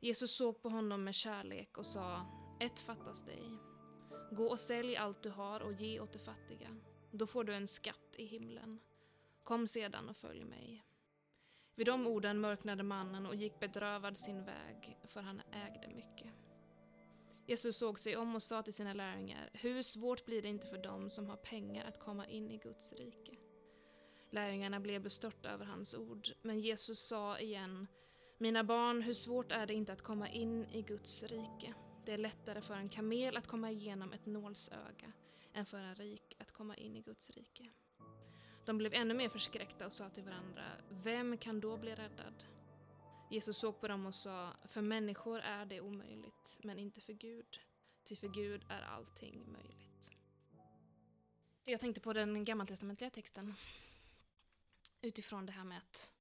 Jesus 0.00 0.36
såg 0.36 0.62
på 0.62 0.68
honom 0.68 1.04
med 1.04 1.14
kärlek 1.14 1.78
och 1.78 1.86
sa, 1.86 2.26
ett 2.60 2.80
fattas 2.80 3.22
dig. 3.22 3.58
Gå 4.30 4.44
och 4.44 4.60
sälj 4.60 4.96
allt 4.96 5.22
du 5.22 5.30
har 5.30 5.60
och 5.60 5.72
ge 5.72 6.00
åt 6.00 6.12
de 6.12 6.18
fattiga. 6.18 6.76
Då 7.10 7.26
får 7.26 7.44
du 7.44 7.54
en 7.54 7.68
skatt 7.68 8.14
i 8.16 8.24
himlen. 8.24 8.80
Kom 9.44 9.66
sedan 9.66 10.08
och 10.08 10.16
följ 10.16 10.44
mig. 10.44 10.84
Vid 11.76 11.86
de 11.86 12.06
orden 12.06 12.40
mörknade 12.40 12.82
mannen 12.82 13.26
och 13.26 13.34
gick 13.34 13.60
bedrövad 13.60 14.16
sin 14.16 14.44
väg, 14.44 14.98
för 15.04 15.20
han 15.20 15.42
ägde 15.52 15.88
mycket. 15.88 16.30
Jesus 17.46 17.76
såg 17.76 17.98
sig 17.98 18.16
om 18.16 18.34
och 18.34 18.42
sa 18.42 18.62
till 18.62 18.74
sina 18.74 18.92
lärjungar, 18.92 19.50
hur 19.52 19.82
svårt 19.82 20.24
blir 20.24 20.42
det 20.42 20.48
inte 20.48 20.66
för 20.66 20.78
dem 20.78 21.10
som 21.10 21.26
har 21.26 21.36
pengar 21.36 21.84
att 21.84 22.00
komma 22.00 22.26
in 22.26 22.50
i 22.50 22.58
Guds 22.58 22.92
rike? 22.92 23.36
Lärjungarna 24.30 24.80
blev 24.80 25.02
bestörta 25.02 25.50
över 25.50 25.64
hans 25.64 25.94
ord, 25.94 26.28
men 26.42 26.60
Jesus 26.60 27.08
sa 27.08 27.38
igen, 27.38 27.86
mina 28.38 28.64
barn, 28.64 29.02
hur 29.02 29.14
svårt 29.14 29.52
är 29.52 29.66
det 29.66 29.74
inte 29.74 29.92
att 29.92 30.02
komma 30.02 30.28
in 30.28 30.64
i 30.64 30.82
Guds 30.82 31.22
rike? 31.22 31.74
Det 32.04 32.12
är 32.12 32.18
lättare 32.18 32.60
för 32.60 32.74
en 32.74 32.88
kamel 32.88 33.36
att 33.36 33.46
komma 33.46 33.70
igenom 33.70 34.12
ett 34.12 34.26
nålsöga 34.26 35.12
än 35.52 35.66
för 35.66 35.78
en 35.78 35.94
rik 35.94 36.36
att 36.38 36.52
komma 36.52 36.76
in 36.76 36.96
i 36.96 37.00
Guds 37.00 37.30
rike. 37.30 37.70
De 38.64 38.78
blev 38.78 38.94
ännu 38.94 39.14
mer 39.14 39.28
förskräckta 39.28 39.86
och 39.86 39.92
sa 39.92 40.10
till 40.10 40.22
varandra, 40.22 40.62
vem 40.90 41.38
kan 41.38 41.60
då 41.60 41.76
bli 41.76 41.94
räddad? 41.94 42.44
Jesus 43.30 43.58
såg 43.58 43.80
på 43.80 43.88
dem 43.88 44.06
och 44.06 44.14
sa, 44.14 44.52
för 44.64 44.82
människor 44.82 45.40
är 45.40 45.66
det 45.66 45.80
omöjligt, 45.80 46.58
men 46.62 46.78
inte 46.78 47.00
för 47.00 47.12
Gud. 47.12 47.60
Ty 48.04 48.16
för 48.16 48.28
Gud 48.28 48.64
är 48.68 48.82
allting 48.82 49.52
möjligt. 49.52 50.12
Jag 51.64 51.80
tänkte 51.80 52.00
på 52.00 52.12
den 52.12 52.44
gammaltestamentliga 52.44 53.10
texten 53.10 53.54
utifrån 55.00 55.46
det 55.46 55.52
här 55.52 55.64
med 55.64 55.78
att, 55.78 56.12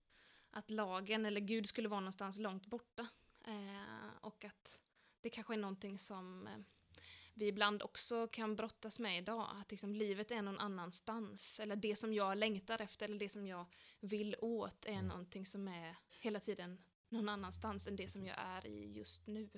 att 0.51 0.69
lagen 0.69 1.25
eller 1.25 1.41
Gud 1.41 1.67
skulle 1.67 1.89
vara 1.89 1.99
någonstans 1.99 2.39
långt 2.39 2.67
borta. 2.67 3.07
Eh, 3.45 4.17
och 4.21 4.45
att 4.45 4.79
det 5.21 5.29
kanske 5.29 5.53
är 5.53 5.57
någonting 5.57 5.97
som 5.97 6.47
eh, 6.47 6.57
vi 7.33 7.47
ibland 7.47 7.83
också 7.83 8.27
kan 8.27 8.55
brottas 8.55 8.99
med 8.99 9.17
idag. 9.17 9.49
Att 9.61 9.71
liksom 9.71 9.95
livet 9.95 10.31
är 10.31 10.41
någon 10.41 10.59
annanstans. 10.59 11.59
Eller 11.59 11.75
det 11.75 11.95
som 11.95 12.13
jag 12.13 12.37
längtar 12.37 12.81
efter 12.81 13.05
eller 13.05 13.19
det 13.19 13.29
som 13.29 13.47
jag 13.47 13.65
vill 13.99 14.35
åt 14.39 14.85
är 14.85 14.91
Mm. 14.91 15.07
någonting 15.07 15.45
som 15.45 15.67
är 15.67 15.95
hela 16.21 16.39
tiden 16.39 16.83
någon 17.09 17.29
annanstans 17.29 17.87
än 17.87 17.95
det 17.95 18.09
som 18.09 18.25
jag 18.25 18.35
är 18.39 18.67
i 18.67 18.91
just 18.91 19.27
nu. 19.27 19.49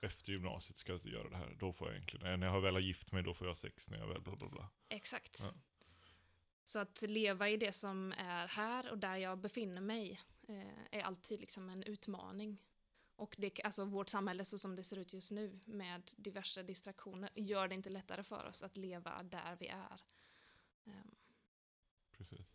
Efter 0.00 0.32
gymnasiet 0.32 0.78
ska 0.78 0.92
jag 0.92 1.06
göra 1.06 1.28
det 1.30 1.36
här. 1.36 1.56
Då 1.58 1.72
får 1.72 1.88
jag 1.88 1.96
egentligen, 1.96 2.40
när 2.40 2.46
jag 2.46 2.60
väl 2.60 2.74
har 2.74 2.80
gift 2.80 3.12
mig, 3.12 3.22
då 3.22 3.34
får 3.34 3.46
jag 3.46 3.56
sex. 3.56 3.90
När 3.90 3.98
jag 3.98 4.06
väl 4.08 4.20
bla 4.22 4.36
bla 4.36 4.48
bla. 4.48 4.70
Exakt. 4.88 5.38
Ja. 5.42 5.54
Så 6.64 6.78
att 6.78 7.02
leva 7.02 7.48
i 7.48 7.56
det 7.56 7.72
som 7.72 8.12
är 8.12 8.46
här 8.48 8.90
och 8.90 8.98
där 8.98 9.16
jag 9.16 9.38
befinner 9.38 9.80
mig 9.80 10.20
eh, 10.48 10.98
är 10.98 11.02
alltid 11.02 11.40
liksom 11.40 11.68
en 11.68 11.82
utmaning. 11.82 12.58
Och 13.16 13.34
det, 13.38 13.60
alltså 13.64 13.84
vårt 13.84 14.08
samhälle 14.08 14.44
så 14.44 14.58
som 14.58 14.76
det 14.76 14.84
ser 14.84 14.96
ut 14.98 15.12
just 15.12 15.30
nu 15.32 15.60
med 15.66 16.10
diverse 16.16 16.62
distraktioner 16.62 17.30
gör 17.34 17.68
det 17.68 17.74
inte 17.74 17.90
lättare 17.90 18.22
för 18.22 18.46
oss 18.46 18.62
att 18.62 18.76
leva 18.76 19.22
där 19.22 19.56
vi 19.60 19.66
är. 19.68 20.00
Ehm, 20.86 21.14
Precis. 22.12 22.46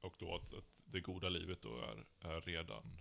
Och 0.00 0.16
då 0.18 0.34
att, 0.34 0.54
att 0.54 0.80
det 0.84 1.00
goda 1.00 1.28
livet 1.28 1.62
då 1.62 1.78
är, 1.78 2.06
är 2.20 2.40
redan 2.40 3.00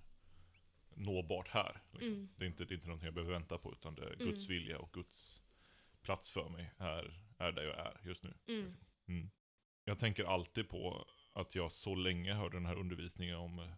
nåbart 0.96 1.48
här. 1.50 1.82
Liksom. 1.92 2.14
Mm. 2.14 2.30
Det, 2.38 2.46
är 2.46 2.48
inte, 2.48 2.66
det 2.66 2.74
är 2.74 2.76
inte 2.76 2.88
någonting 2.88 3.06
jag 3.06 3.14
behöver 3.14 3.34
vänta 3.34 3.58
på, 3.58 3.72
utan 3.74 3.96
det 3.96 4.02
är 4.02 4.14
Mm. 4.14 4.28
Guds 4.28 4.50
vilja 4.50 4.80
och 4.80 4.94
Guds 4.94 5.44
plats 6.02 6.32
för 6.32 6.50
mig 6.50 6.72
är, 6.78 7.24
är 7.38 7.52
där 7.52 7.64
jag 7.64 7.78
är 7.80 8.02
just 8.04 8.24
nu. 8.24 8.34
mm, 8.48 8.72
Mm. 9.08 9.32
Jag 9.84 10.00
tänker 10.00 10.24
alltid 10.24 10.70
på 10.70 11.08
att 11.34 11.56
jag 11.56 11.72
så 11.72 11.96
länge 11.96 12.34
hörde 12.34 12.58
den 12.58 12.66
här 12.66 12.76
undervisningen 12.76 13.36
om 13.36 13.76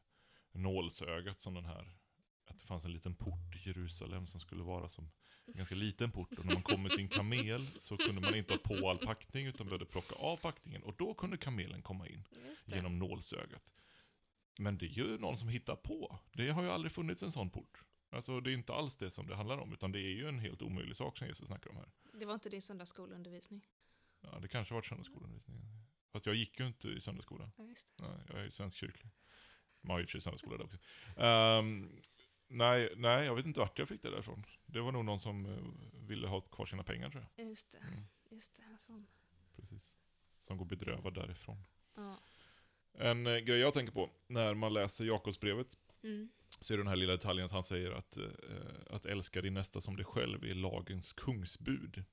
nålsögat 0.51 1.41
som 1.41 1.53
den 1.53 1.65
här 1.65 1.97
att 2.45 2.59
det 2.59 2.65
fanns 2.65 2.85
en 2.85 2.91
liten 2.91 3.15
port 3.15 3.55
i 3.55 3.69
Jerusalem 3.69 4.27
som 4.27 4.39
skulle 4.39 4.63
vara 4.63 4.87
som 4.87 5.11
en 5.45 5.53
ganska 5.53 5.75
liten 5.75 6.11
port 6.11 6.39
och 6.39 6.45
när 6.45 6.53
man 6.53 6.63
kom 6.63 6.83
med 6.83 6.91
sin 6.91 7.09
kamel 7.09 7.67
så 7.75 7.97
kunde 7.97 8.21
man 8.21 8.35
inte 8.35 8.53
ha 8.53 8.57
på 8.57 8.89
all 8.89 8.97
packning 8.97 9.45
utan 9.45 9.67
behövde 9.67 9.85
plocka 9.85 10.15
av 10.15 10.37
packningen 10.37 10.83
och 10.83 10.95
då 10.97 11.13
kunde 11.13 11.37
kamelen 11.37 11.81
komma 11.81 12.07
in 12.07 12.23
genom 12.65 12.99
nålsögat. 12.99 13.73
Men 14.59 14.77
det 14.77 14.85
är 14.85 14.89
ju 14.89 15.17
någon 15.17 15.37
som 15.37 15.47
hittar 15.49 15.75
på. 15.75 16.19
Det 16.33 16.49
har 16.49 16.63
ju 16.63 16.69
aldrig 16.69 16.91
funnits 16.91 17.23
en 17.23 17.31
sån 17.31 17.49
port. 17.49 17.83
Alltså 18.09 18.39
det 18.39 18.51
är 18.51 18.53
inte 18.53 18.73
alls 18.73 18.97
det 18.97 19.11
som 19.11 19.27
det 19.27 19.35
handlar 19.35 19.57
om 19.57 19.73
utan 19.73 19.91
det 19.91 19.99
är 19.99 20.13
ju 20.15 20.27
en 20.27 20.39
helt 20.39 20.61
omöjlig 20.61 20.95
sak 20.95 21.17
som 21.17 21.27
Jesus 21.27 21.47
snackar 21.47 21.69
om 21.69 21.75
här. 21.75 21.91
Det 22.19 22.25
var 22.25 22.33
inte 22.33 22.49
din 22.49 22.61
söndagsskolundervisning. 22.61 23.67
Ja, 24.21 24.39
det 24.39 24.47
kanske 24.47 24.73
har 24.73 24.77
varit 24.77 24.85
söndagsskolundervisning. 24.85 25.57
Fast 26.11 26.25
jag 26.25 26.35
gick 26.35 26.59
ju 26.59 26.67
inte 26.67 26.87
i 26.87 27.01
söndagsskolan. 27.01 27.51
Ja. 27.57 27.63
Nej, 27.63 28.19
jag 28.27 28.39
är 28.39 28.43
ju 28.43 28.51
svenskkyrklig. 28.51 29.11
Man 29.81 29.91
har 29.91 29.99
ju 29.99 30.03
i 30.03 30.05
och 30.05 30.09
för 30.09 30.11
sig 30.11 30.21
söndagsskola 30.21 30.57
där 30.57 30.65
också. 30.65 30.77
Ehm, 31.17 32.01
nej, 32.47 32.93
nej, 32.97 33.25
jag 33.25 33.35
vet 33.35 33.45
inte 33.45 33.59
vart 33.59 33.79
jag 33.79 33.87
fick 33.87 34.01
det 34.01 34.09
därifrån. 34.09 34.45
Det 34.65 34.81
var 34.81 34.91
nog 34.91 35.05
någon 35.05 35.19
som 35.19 35.45
eh, 35.45 35.57
ville 36.07 36.27
ha 36.27 36.41
kvar 36.41 36.65
sina 36.65 36.83
pengar 36.83 37.09
tror 37.09 37.25
jag. 37.35 37.47
Just 37.47 37.71
det. 37.71 37.77
Mm, 37.77 38.05
Just 38.29 38.55
det. 38.55 38.63
En 38.63 38.77
sån. 38.77 39.07
precis. 39.55 39.95
Som 40.39 40.57
går 40.57 40.65
bedrövad 40.65 41.13
därifrån. 41.13 41.57
Ja. 41.95 42.19
En 42.93 43.27
eh, 43.27 43.37
grej 43.37 43.59
jag 43.59 43.73
tänker 43.73 43.93
på 43.93 44.09
när 44.27 44.53
man 44.53 44.73
läser 44.73 45.05
Jakobsbrevet 45.05 45.77
Mm. 46.03 46.29
så 46.59 46.73
är 46.73 46.77
det 46.77 46.83
den 46.83 46.87
här 46.89 46.95
lilla 46.95 47.11
detaljen 47.11 47.45
att 47.45 47.51
han 47.51 47.63
säger 47.63 47.91
att, 47.91 48.17
eh, 48.17 48.23
att 48.89 49.05
älska 49.05 49.41
din 49.41 49.53
nästa 49.53 49.81
som 49.81 49.95
dig 49.95 50.05
själv 50.05 50.43
är 50.45 50.53
lagens 50.55 51.13
kungsbud. 51.13 52.03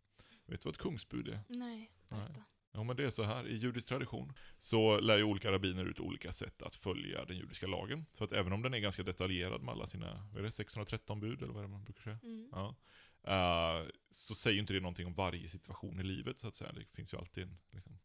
Vet 0.46 0.60
du 0.60 0.66
vad 0.68 0.74
ett 0.74 0.80
kungsbud 0.80 1.28
är? 1.28 1.40
Nej, 1.48 1.90
berätta. 2.08 2.44
Ja 2.72 2.82
men 2.82 2.96
det 2.96 3.04
är 3.04 3.10
så 3.10 3.22
här, 3.22 3.48
i 3.48 3.56
judisk 3.56 3.88
tradition 3.88 4.32
så 4.58 5.00
lär 5.00 5.16
ju 5.16 5.24
olika 5.24 5.52
rabbiner 5.52 5.84
ut 5.84 6.00
olika 6.00 6.32
sätt 6.32 6.62
att 6.62 6.74
följa 6.74 7.24
den 7.24 7.36
judiska 7.36 7.66
lagen. 7.66 8.06
För 8.12 8.24
att 8.24 8.32
även 8.32 8.52
om 8.52 8.62
den 8.62 8.74
är 8.74 8.78
ganska 8.78 9.02
detaljerad 9.02 9.62
med 9.62 9.72
alla 9.72 9.86
sina, 9.86 10.28
vad 10.32 10.38
är 10.38 10.42
det, 10.42 10.50
613 10.50 11.20
bud 11.20 11.42
eller 11.42 11.52
vad 11.52 11.64
är 11.64 11.66
det 11.66 11.72
man 11.72 11.84
brukar 11.84 12.02
säga? 12.02 12.18
Mm. 12.22 12.48
Ja. 12.52 12.76
Eh, 13.22 13.86
så 14.10 14.34
säger 14.34 14.54
ju 14.54 14.60
inte 14.60 14.72
det 14.72 14.80
någonting 14.80 15.06
om 15.06 15.14
varje 15.14 15.48
situation 15.48 16.00
i 16.00 16.02
livet 16.02 16.38
så 16.38 16.48
att 16.48 16.54
säga. 16.54 16.72
Det 16.72 16.84
finns 16.96 17.14
ju 17.14 17.18
alltid 17.18 17.44
en, 17.44 17.58
liksom, 17.70 17.98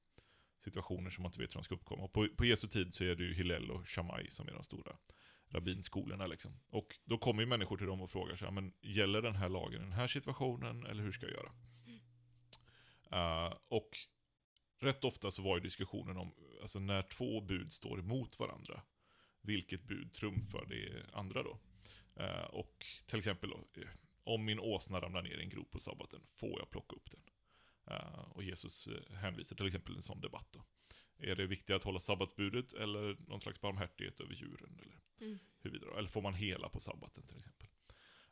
situationer 0.63 1.09
som 1.09 1.21
man 1.21 1.29
inte 1.29 1.39
vet 1.39 1.49
hur 1.49 1.59
de 1.59 1.63
ska 1.63 1.75
uppkomma. 1.75 2.03
Och 2.03 2.13
på, 2.13 2.27
på 2.37 2.45
Jesu 2.45 2.67
tid 2.67 2.93
så 2.93 3.03
är 3.03 3.15
det 3.15 3.23
ju 3.23 3.33
Hillel 3.33 3.71
och 3.71 3.87
Shammai 3.87 4.29
som 4.29 4.47
är 4.47 4.53
de 4.53 4.63
stora 4.63 4.97
rabbinskolorna 5.47 6.27
liksom. 6.27 6.59
Och 6.69 6.99
då 7.05 7.17
kommer 7.17 7.41
ju 7.41 7.47
människor 7.47 7.77
till 7.77 7.87
dem 7.87 8.01
och 8.01 8.09
frågar 8.09 8.35
sig, 8.35 8.51
men 8.51 8.73
gäller 8.81 9.21
den 9.21 9.35
här 9.35 9.49
lagen 9.49 9.81
i 9.81 9.83
den 9.83 9.93
här 9.93 10.07
situationen 10.07 10.85
eller 10.85 11.03
hur 11.03 11.11
ska 11.11 11.25
jag 11.25 11.35
göra? 11.35 11.51
Eh, 13.11 13.53
och 13.67 13.89
rätt 14.79 15.03
ofta 15.03 15.31
så 15.31 15.41
var 15.41 15.57
ju 15.57 15.63
diskussionen 15.63 16.17
om, 16.17 16.33
alltså 16.61 16.79
när 16.79 17.01
två 17.01 17.41
bud 17.41 17.73
står 17.73 17.99
emot 17.99 18.39
varandra, 18.39 18.81
vilket 19.41 19.83
bud 19.83 20.13
trumfar 20.13 20.65
det 20.65 21.05
andra 21.13 21.43
då? 21.43 21.59
Eh, 22.15 22.43
och 22.43 22.85
till 23.05 23.17
exempel 23.17 23.51
eh, 23.51 23.87
om 24.23 24.45
min 24.45 24.59
åsna 24.59 25.01
ramlar 25.01 25.21
ner 25.21 25.37
i 25.37 25.43
en 25.43 25.49
grop 25.49 25.71
på 25.71 25.79
sabbaten, 25.79 26.21
får 26.25 26.59
jag 26.59 26.69
plocka 26.69 26.95
upp 26.95 27.11
den? 27.11 27.21
Eh, 27.87 28.19
och 28.31 28.43
Jesus 28.43 28.87
hänvisar 29.09 29.55
till 29.55 29.67
exempel 29.67 29.95
en 29.95 30.03
sån 30.03 30.21
debatt 30.21 30.47
då. 30.51 30.65
Är 31.17 31.35
det 31.35 31.45
viktigare 31.47 31.77
att 31.77 31.83
hålla 31.83 31.99
sabbatsbudet 31.99 32.73
eller 32.73 33.17
någon 33.27 33.41
slags 33.41 33.61
barmhärtighet 33.61 34.19
över 34.19 34.33
djuren? 34.33 34.79
Eller 34.81 34.99
Mm. 35.21 35.39
huruvida, 35.61 35.97
eller 35.97 36.09
får 36.09 36.21
man 36.21 36.33
hela 36.33 36.69
på 36.69 36.79
sabbaten 36.79 37.27
till 37.27 37.37
exempel? 37.37 37.67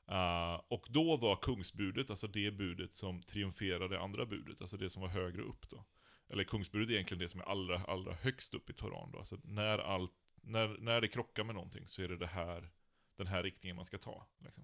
Eh, 0.08 0.62
och 0.68 0.88
då 0.90 1.18
var 1.18 1.36
kungsbudet, 1.36 2.10
alltså 2.10 2.28
det 2.28 2.52
budet 2.52 2.94
som 2.94 3.22
triumferade 3.22 4.00
andra 4.00 4.26
budet, 4.26 4.62
alltså 4.62 4.78
det 4.78 4.90
som 4.90 5.02
var 5.02 5.10
högre 5.10 5.42
upp 5.42 5.70
då. 5.70 5.86
Eller 6.34 6.44
kungsbudet 6.44 6.90
är 6.90 6.94
egentligen 6.94 7.20
det 7.20 7.30
som 7.30 7.40
är 7.40 7.46
allra, 7.46 7.78
allra 7.78 8.14
högst 8.14 8.54
upp 8.54 8.70
i 8.70 8.74
Toran 8.74 9.12
då. 9.12 9.20
Alltså 9.20 9.38
när, 9.44 9.80
allt, 9.80 10.12
när, 10.42 10.68
när 10.68 11.02
det 11.02 11.08
krockar 11.08 11.44
med 11.44 11.56
någonting 11.56 11.88
så 11.88 12.02
är 12.02 12.08
det, 12.08 12.18
det 12.18 12.28
här, 12.28 12.70
den 13.18 13.28
här 13.28 13.44
riktningen 13.44 13.76
man 13.76 13.86
ska 13.86 13.98
ta. 13.98 14.28
Liksom. 14.40 14.64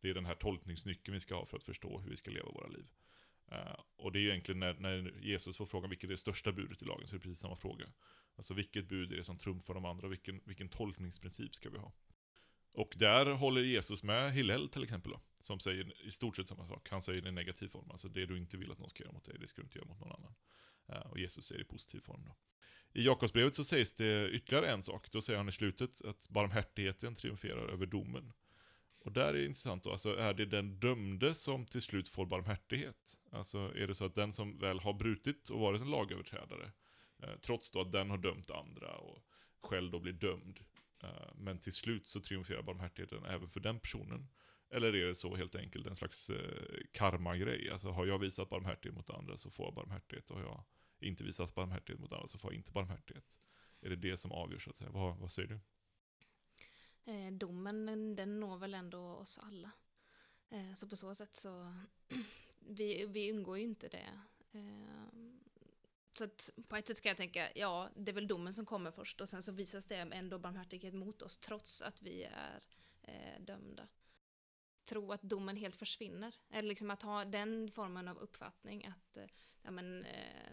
Det 0.00 0.10
är 0.10 0.14
den 0.14 0.26
här 0.26 0.34
tolkningsnyckeln 0.34 1.14
vi 1.14 1.20
ska 1.20 1.34
ha 1.34 1.46
för 1.46 1.56
att 1.56 1.62
förstå 1.62 1.98
hur 1.98 2.10
vi 2.10 2.16
ska 2.16 2.30
leva 2.30 2.48
våra 2.50 2.66
liv. 2.66 2.90
Uh, 3.52 3.80
och 3.96 4.12
det 4.12 4.18
är 4.18 4.20
ju 4.20 4.28
egentligen 4.28 4.60
när, 4.60 4.74
när 4.74 5.14
Jesus 5.20 5.56
får 5.56 5.66
frågan 5.66 5.90
vilket 5.90 6.08
är 6.10 6.12
det 6.12 6.18
största 6.18 6.52
budet 6.52 6.82
i 6.82 6.84
lagen, 6.84 7.08
så 7.08 7.14
är 7.14 7.18
det 7.18 7.22
precis 7.22 7.38
samma 7.38 7.56
fråga. 7.56 7.86
Alltså 8.36 8.54
vilket 8.54 8.88
bud 8.88 9.12
är 9.12 9.16
det 9.16 9.24
som 9.24 9.38
trumfar 9.38 9.74
de 9.74 9.84
andra, 9.84 10.08
vilken, 10.08 10.40
vilken 10.44 10.68
tolkningsprincip 10.68 11.54
ska 11.54 11.70
vi 11.70 11.78
ha? 11.78 11.92
Och 12.72 12.94
där 12.96 13.26
håller 13.26 13.62
Jesus 13.62 14.02
med 14.02 14.32
Hillel 14.32 14.68
till 14.68 14.82
exempel 14.82 15.12
då, 15.12 15.20
som 15.40 15.60
säger 15.60 16.06
i 16.06 16.10
stort 16.10 16.36
sett 16.36 16.48
samma 16.48 16.66
sak. 16.66 16.88
Han 16.90 17.02
säger 17.02 17.22
det 17.22 17.28
i 17.28 17.32
negativ 17.32 17.68
form, 17.68 17.90
alltså 17.90 18.08
det 18.08 18.26
du 18.26 18.38
inte 18.38 18.56
vill 18.56 18.72
att 18.72 18.78
någon 18.78 18.90
ska 18.90 19.02
göra 19.02 19.12
mot 19.12 19.24
dig, 19.24 19.38
det 19.40 19.48
ska 19.48 19.62
du 19.62 19.66
inte 19.66 19.78
göra 19.78 19.88
mot 19.88 20.00
någon 20.00 20.12
annan. 20.12 20.34
Eh, 20.88 21.00
och 21.00 21.18
Jesus 21.18 21.46
säger 21.46 21.58
det 21.58 21.64
i 21.64 21.68
positiv 21.68 22.00
form 22.00 22.24
då. 22.24 22.36
I 22.92 23.04
Jakobsbrevet 23.04 23.54
så 23.54 23.64
sägs 23.64 23.94
det 23.94 24.30
ytterligare 24.30 24.70
en 24.70 24.82
sak, 24.82 25.10
då 25.10 25.22
säger 25.22 25.36
han 25.36 25.48
i 25.48 25.52
slutet 25.52 26.04
att 26.04 26.28
barmhärtigheten 26.28 27.14
triumferar 27.14 27.68
över 27.68 27.86
domen. 27.86 28.32
Och 28.98 29.12
där 29.12 29.28
är 29.28 29.32
det 29.32 29.44
intressant 29.44 29.84
då, 29.84 29.92
alltså 29.92 30.16
är 30.16 30.34
det 30.34 30.46
den 30.46 30.80
dömde 30.80 31.34
som 31.34 31.66
till 31.66 31.82
slut 31.82 32.08
får 32.08 32.26
barmhärtighet? 32.26 33.18
Alltså 33.30 33.58
är 33.58 33.86
det 33.86 33.94
så 33.94 34.04
att 34.04 34.14
den 34.14 34.32
som 34.32 34.58
väl 34.58 34.80
har 34.80 34.92
brutit 34.92 35.50
och 35.50 35.60
varit 35.60 35.80
en 35.80 35.90
lagöverträdare, 35.90 36.72
eh, 37.22 37.36
trots 37.40 37.70
då 37.70 37.80
att 37.80 37.92
den 37.92 38.10
har 38.10 38.18
dömt 38.18 38.50
andra 38.50 38.96
och 38.96 39.22
själv 39.60 39.90
då 39.90 39.98
blir 39.98 40.12
dömd, 40.12 40.60
eh, 41.02 41.34
men 41.34 41.58
till 41.58 41.72
slut 41.72 42.06
så 42.06 42.20
triumferar 42.20 42.62
barmhärtigheten 42.62 43.24
även 43.24 43.48
för 43.48 43.60
den 43.60 43.80
personen? 43.80 44.28
Eller 44.70 44.96
är 44.96 45.06
det 45.06 45.14
så 45.14 45.36
helt 45.36 45.54
enkelt 45.54 45.86
en 45.86 45.96
slags 45.96 46.30
eh, 46.30 46.78
karma-grej? 46.92 47.70
Alltså 47.70 47.90
har 47.90 48.06
jag 48.06 48.18
visat 48.18 48.48
barmhärtighet 48.48 48.96
mot 48.96 49.10
andra 49.10 49.36
så 49.36 49.50
får 49.50 49.66
jag 49.66 49.74
barmhärtighet 49.74 50.30
och 50.30 50.36
har 50.36 50.44
jag 50.44 50.64
inte 51.08 51.24
visas 51.24 51.54
barmhärtighet 51.54 52.00
mot 52.00 52.12
andra 52.12 52.28
så 52.28 52.38
får 52.38 52.52
jag 52.52 52.58
inte 52.58 52.72
barmhärtighet. 52.72 53.40
Är 53.80 53.90
det 53.90 53.96
det 53.96 54.16
som 54.16 54.32
avgör 54.32 54.58
så 54.58 54.70
att 54.70 54.76
säga? 54.76 54.90
Vad, 54.90 55.16
vad 55.16 55.32
säger 55.32 55.48
du? 55.48 55.60
Eh, 57.12 57.32
domen, 57.32 57.86
den, 57.86 58.16
den 58.16 58.40
når 58.40 58.58
väl 58.58 58.74
ändå 58.74 58.98
oss 58.98 59.38
alla. 59.38 59.70
Eh, 60.48 60.74
så 60.74 60.88
på 60.88 60.96
så 60.96 61.14
sätt 61.14 61.34
så, 61.34 61.74
vi, 62.58 63.06
vi 63.06 63.32
undgår 63.32 63.58
ju 63.58 63.64
inte 63.64 63.88
det. 63.88 64.20
Eh, 64.52 65.06
så 66.18 66.24
att 66.24 66.50
på 66.68 66.76
ett 66.76 66.88
sätt 66.88 67.00
kan 67.00 67.10
jag 67.10 67.16
tänka, 67.16 67.48
ja, 67.54 67.90
det 67.96 68.10
är 68.10 68.14
väl 68.14 68.26
domen 68.26 68.54
som 68.54 68.66
kommer 68.66 68.90
först 68.90 69.20
och 69.20 69.28
sen 69.28 69.42
så 69.42 69.52
visas 69.52 69.86
det 69.86 69.96
ändå 69.96 70.38
barmhärtighet 70.38 70.94
mot 70.94 71.22
oss 71.22 71.38
trots 71.38 71.82
att 71.82 72.02
vi 72.02 72.22
är 72.22 72.62
eh, 73.02 73.40
dömda. 73.40 73.88
Tro 74.84 75.12
att 75.12 75.22
domen 75.22 75.56
helt 75.56 75.76
försvinner, 75.76 76.34
eller 76.50 76.68
liksom 76.68 76.90
att 76.90 77.02
ha 77.02 77.24
den 77.24 77.68
formen 77.68 78.08
av 78.08 78.18
uppfattning 78.18 78.86
att, 78.86 79.16
eh, 79.16 79.26
ja 79.62 79.70
men, 79.70 80.04
eh, 80.04 80.52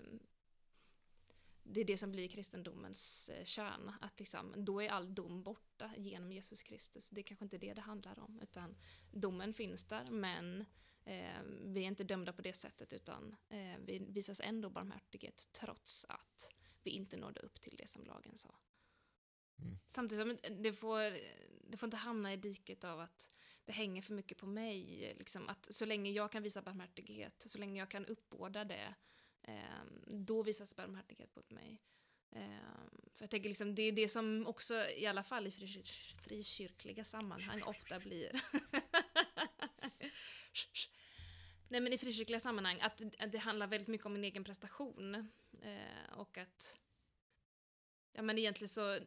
det 1.63 1.81
är 1.81 1.85
det 1.85 1.97
som 1.97 2.11
blir 2.11 2.27
kristendomens 2.27 3.29
eh, 3.29 3.45
kärna, 3.45 3.97
att 4.01 4.19
liksom, 4.19 4.53
då 4.57 4.81
är 4.81 4.89
all 4.89 5.15
dom 5.15 5.43
borta 5.43 5.91
genom 5.97 6.31
Jesus 6.31 6.63
Kristus. 6.63 7.09
Det 7.09 7.21
är 7.21 7.23
kanske 7.23 7.45
inte 7.45 7.57
det 7.57 7.73
det 7.73 7.81
handlar 7.81 8.19
om, 8.19 8.39
utan 8.41 8.75
domen 9.11 9.53
finns 9.53 9.85
där, 9.85 10.11
men 10.11 10.65
eh, 11.05 11.43
vi 11.65 11.83
är 11.83 11.87
inte 11.87 12.03
dömda 12.03 12.33
på 12.33 12.41
det 12.41 12.53
sättet, 12.53 12.93
utan 12.93 13.35
eh, 13.49 13.77
vi 13.85 14.05
visas 14.09 14.39
ändå 14.39 14.69
barmhärtighet 14.69 15.47
trots 15.51 16.05
att 16.09 16.51
vi 16.83 16.91
inte 16.91 17.17
nådde 17.17 17.41
upp 17.41 17.61
till 17.61 17.75
det 17.77 17.89
som 17.89 18.05
lagen 18.05 18.37
sa. 18.37 18.55
Mm. 19.59 19.77
Samtidigt 19.87 20.41
som 20.41 20.63
det 20.63 20.73
får, 20.73 20.99
det 21.71 21.77
får 21.77 21.87
inte 21.87 21.97
hamna 21.97 22.33
i 22.33 22.37
diket 22.37 22.83
av 22.83 22.99
att 22.99 23.29
det 23.65 23.71
hänger 23.71 24.01
för 24.01 24.13
mycket 24.13 24.37
på 24.37 24.45
mig. 24.45 25.13
Liksom 25.17 25.49
att 25.49 25.67
så 25.73 25.85
länge 25.85 26.11
jag 26.11 26.31
kan 26.31 26.43
visa 26.43 26.61
barmhärtighet, 26.61 27.45
så 27.47 27.57
länge 27.57 27.79
jag 27.81 27.89
kan 27.89 28.05
uppbåda 28.05 28.63
det, 28.63 28.75
eh, 28.75 28.93
då 30.05 30.43
visas 30.43 30.75
barmhärtighet 30.75 31.35
mot 31.35 31.51
mig. 31.51 31.81
Eh, 32.31 32.41
för 33.13 33.23
jag 33.23 33.29
tänker 33.29 33.49
liksom, 33.49 33.75
det 33.75 33.81
är 33.81 33.91
det 33.91 34.09
som 34.09 34.47
också, 34.47 34.89
i 34.89 35.05
alla 35.05 35.23
fall 35.23 35.47
i 35.47 35.51
fri, 35.51 35.83
frikyrkliga 36.21 37.03
sammanhang, 37.03 37.63
ofta 37.63 37.99
blir 37.99 38.31
Nej 41.67 41.81
men 41.81 41.93
i 41.93 41.97
frikyrkliga 41.97 42.39
sammanhang, 42.39 42.81
att, 42.81 43.01
det 43.31 43.37
handlar 43.37 43.67
väldigt 43.67 43.87
mycket 43.87 44.05
om 44.05 44.15
en 44.15 44.23
egen 44.23 44.43
prestation. 44.43 45.15
Eh, 45.61 46.13
och 46.13 46.37
att, 46.37 46.79
ja 48.11 48.21
men 48.21 48.37
egentligen 48.37 48.69
så, 48.69 48.99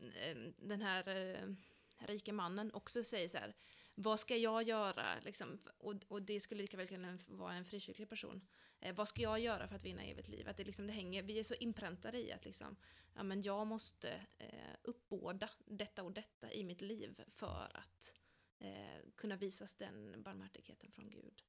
den 0.56 0.82
här 0.82 1.08
eh, 1.08 1.54
rike 1.98 2.32
mannen 2.32 2.72
också 2.72 3.04
säger 3.04 3.28
så 3.28 3.38
här, 3.38 3.54
vad 3.94 4.20
ska 4.20 4.36
jag 4.36 4.62
göra? 4.62 5.20
Liksom, 5.24 5.58
och, 5.78 5.94
och 6.08 6.22
det 6.22 6.40
skulle 6.40 6.62
lika 6.62 6.76
väl 6.76 6.88
kunna 6.88 7.18
vara 7.28 7.54
en 7.54 7.64
frikyrklig 7.64 8.08
person. 8.08 8.46
Eh, 8.80 8.94
vad 8.94 9.08
ska 9.08 9.22
jag 9.22 9.40
göra 9.40 9.68
för 9.68 9.76
att 9.76 9.84
vinna 9.84 10.04
evigt 10.04 10.28
liv? 10.28 10.48
Att 10.48 10.56
det, 10.56 10.64
liksom, 10.64 10.86
det 10.86 10.92
hänger, 10.92 11.22
vi 11.22 11.38
är 11.38 11.44
så 11.44 11.54
inpräntade 11.54 12.18
i 12.18 12.32
att 12.32 12.44
liksom, 12.44 12.76
ja, 13.14 13.22
men 13.22 13.42
jag 13.42 13.66
måste 13.66 14.26
eh, 14.38 14.76
uppbåda 14.82 15.50
detta 15.66 16.02
och 16.02 16.12
detta 16.12 16.52
i 16.52 16.64
mitt 16.64 16.80
liv 16.80 17.20
för 17.28 17.70
att 17.74 18.14
eh, 18.58 19.10
kunna 19.16 19.36
visas 19.36 19.74
den 19.74 20.22
barmhärtigheten 20.22 20.92
från 20.92 21.10
Gud. 21.10 21.42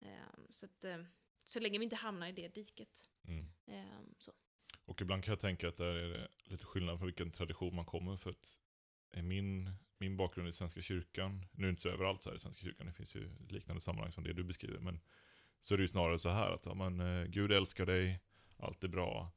Eh, 0.00 0.44
så 0.50 0.66
att, 0.66 0.84
eh, 0.84 1.02
så 1.44 1.60
länge 1.60 1.78
vi 1.78 1.84
inte 1.84 1.96
hamnar 1.96 2.28
i 2.28 2.32
det 2.32 2.48
diket. 2.48 3.10
Mm. 3.24 3.46
Eh, 3.66 4.00
så. 4.18 4.32
Och 4.84 5.02
ibland 5.02 5.24
kan 5.24 5.32
jag 5.32 5.40
tänka 5.40 5.68
att 5.68 5.76
där 5.76 5.94
är 5.94 6.08
det 6.08 6.28
lite 6.44 6.64
skillnad 6.64 6.98
för 6.98 7.06
vilken 7.06 7.30
tradition 7.30 7.74
man 7.74 7.84
kommer. 7.84 8.16
För 8.16 8.30
att 8.30 8.58
min, 9.22 9.70
min 9.98 10.16
bakgrund 10.16 10.48
i 10.48 10.52
Svenska 10.52 10.82
kyrkan, 10.82 11.46
nu 11.52 11.62
är 11.62 11.66
det 11.66 11.70
inte 11.70 11.82
så 11.82 11.88
överallt 11.88 12.22
så 12.22 12.30
här 12.30 12.36
i 12.36 12.40
Svenska 12.40 12.62
kyrkan, 12.62 12.86
det 12.86 12.92
finns 12.92 13.14
ju 13.14 13.30
liknande 13.48 13.80
sammanhang 13.80 14.12
som 14.12 14.24
det 14.24 14.32
du 14.32 14.44
beskriver, 14.44 14.80
men 14.80 15.00
så 15.60 15.74
är 15.74 15.78
det 15.78 15.82
ju 15.82 15.88
snarare 15.88 16.18
så 16.18 16.28
här 16.28 16.50
att 16.50 16.66
ja, 16.66 16.74
men, 16.74 17.00
eh, 17.00 17.26
Gud 17.26 17.52
älskar 17.52 17.86
dig, 17.86 18.20
allt 18.56 18.84
är 18.84 18.88
bra, 18.88 19.32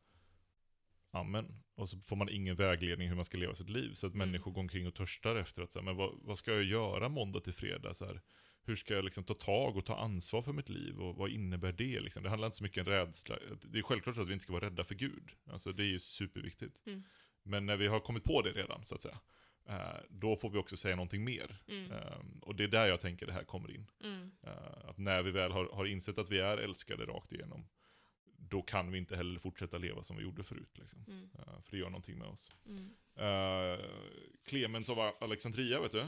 amen. 1.12 1.64
Och 1.76 1.90
så 1.90 2.00
får 2.00 2.16
man 2.16 2.30
ingen 2.30 2.56
vägledning 2.56 3.08
hur 3.10 3.16
man 3.16 3.26
ska 3.26 3.38
leva 3.38 3.56
sitt 3.56 3.70
liv. 3.70 3.94
Så 3.94 4.08
att 4.08 4.14
Mm. 4.14 4.30
människor 4.30 4.52
går 4.52 4.62
omkring 4.62 4.88
och 4.88 4.96
törstar 4.96 5.36
efter 5.36 5.62
att, 5.62 5.72
så 5.72 5.80
här, 5.80 5.86
men 5.86 5.96
vad, 5.96 6.20
vad 6.22 6.38
ska 6.38 6.52
jag 6.52 6.64
göra 6.64 7.10
måndag 7.10 7.40
till 7.40 7.54
fredag? 7.54 7.94
Så 7.94 8.06
här, 8.06 8.22
hur 8.64 8.76
ska 8.76 8.94
jag 8.94 9.06
liksom 9.06 9.24
ta 9.24 9.34
tag 9.34 9.78
och 9.78 9.86
ta 9.86 9.96
ansvar 9.98 10.42
för 10.42 10.54
mitt 10.54 10.70
liv? 10.70 11.00
Och 11.02 11.16
vad 11.16 11.30
innebär 11.30 11.72
det? 11.72 12.00
Liksom? 12.00 12.24
Det 12.24 12.30
handlar 12.30 12.46
inte 12.46 12.58
så 12.58 12.64
mycket 12.64 12.88
om 12.88 12.94
rädsla. 12.94 13.38
Det 13.64 13.80
är 13.80 13.84
självklart 13.84 14.16
så 14.16 14.22
att 14.22 14.28
vi 14.28 14.34
inte 14.34 14.44
ska 14.44 14.54
vara 14.54 14.66
rädda 14.66 14.84
för 14.84 14.96
Gud. 14.96 15.32
Alltså, 15.46 15.72
det 15.72 15.84
är 15.84 15.88
ju 15.88 16.00
superviktigt. 16.00 16.82
Mm. 16.86 17.04
Men 17.44 17.66
när 17.66 17.78
vi 17.78 17.88
har 17.88 18.00
kommit 18.00 18.24
på 18.24 18.42
det 18.42 18.52
redan, 18.52 18.86
så 18.86 18.96
att 18.96 19.02
säga, 19.02 19.20
då 20.10 20.36
får 20.36 20.50
vi 20.50 20.58
också 20.58 20.78
säga 20.78 20.96
någonting 20.96 21.24
mer. 21.24 21.62
Mm, 21.68 21.92
Eh, 21.92 22.18
och 22.42 22.56
det 22.56 22.64
är 22.64 22.68
där 22.68 22.86
jag 22.88 23.02
tänker 23.02 23.26
det 23.26 23.34
här 23.34 23.44
kommer 23.44 23.72
in. 23.72 23.92
mm, 24.04 24.32
Eh, 24.44 24.90
att 24.90 24.98
när 24.98 25.22
vi 25.24 25.32
väl 25.32 25.52
har, 25.52 25.66
har 25.74 25.86
insett 25.86 26.18
att 26.18 26.30
vi 26.30 26.40
är 26.40 26.58
älskade 26.58 27.06
rakt 27.06 27.32
igenom, 27.34 27.68
då 28.38 28.62
kan 28.62 28.92
vi 28.92 28.98
inte 28.98 29.16
heller 29.16 29.40
fortsätta 29.40 29.78
leva 29.78 30.04
som 30.04 30.18
vi 30.18 30.24
gjorde 30.24 30.44
förut. 30.44 30.78
Liksom. 30.78 31.06
mm, 31.08 31.30
Eh, 31.40 31.62
för 31.62 31.72
det 31.72 31.78
gör 31.78 31.90
någonting 31.90 32.18
med 32.18 32.28
oss. 32.28 32.52
mm. 32.66 32.90
Uh, 33.20 33.80
Clemens 34.46 34.90
av 34.90 35.00
Alexandria, 35.22 35.82
vet 35.82 35.92
du? 35.92 36.06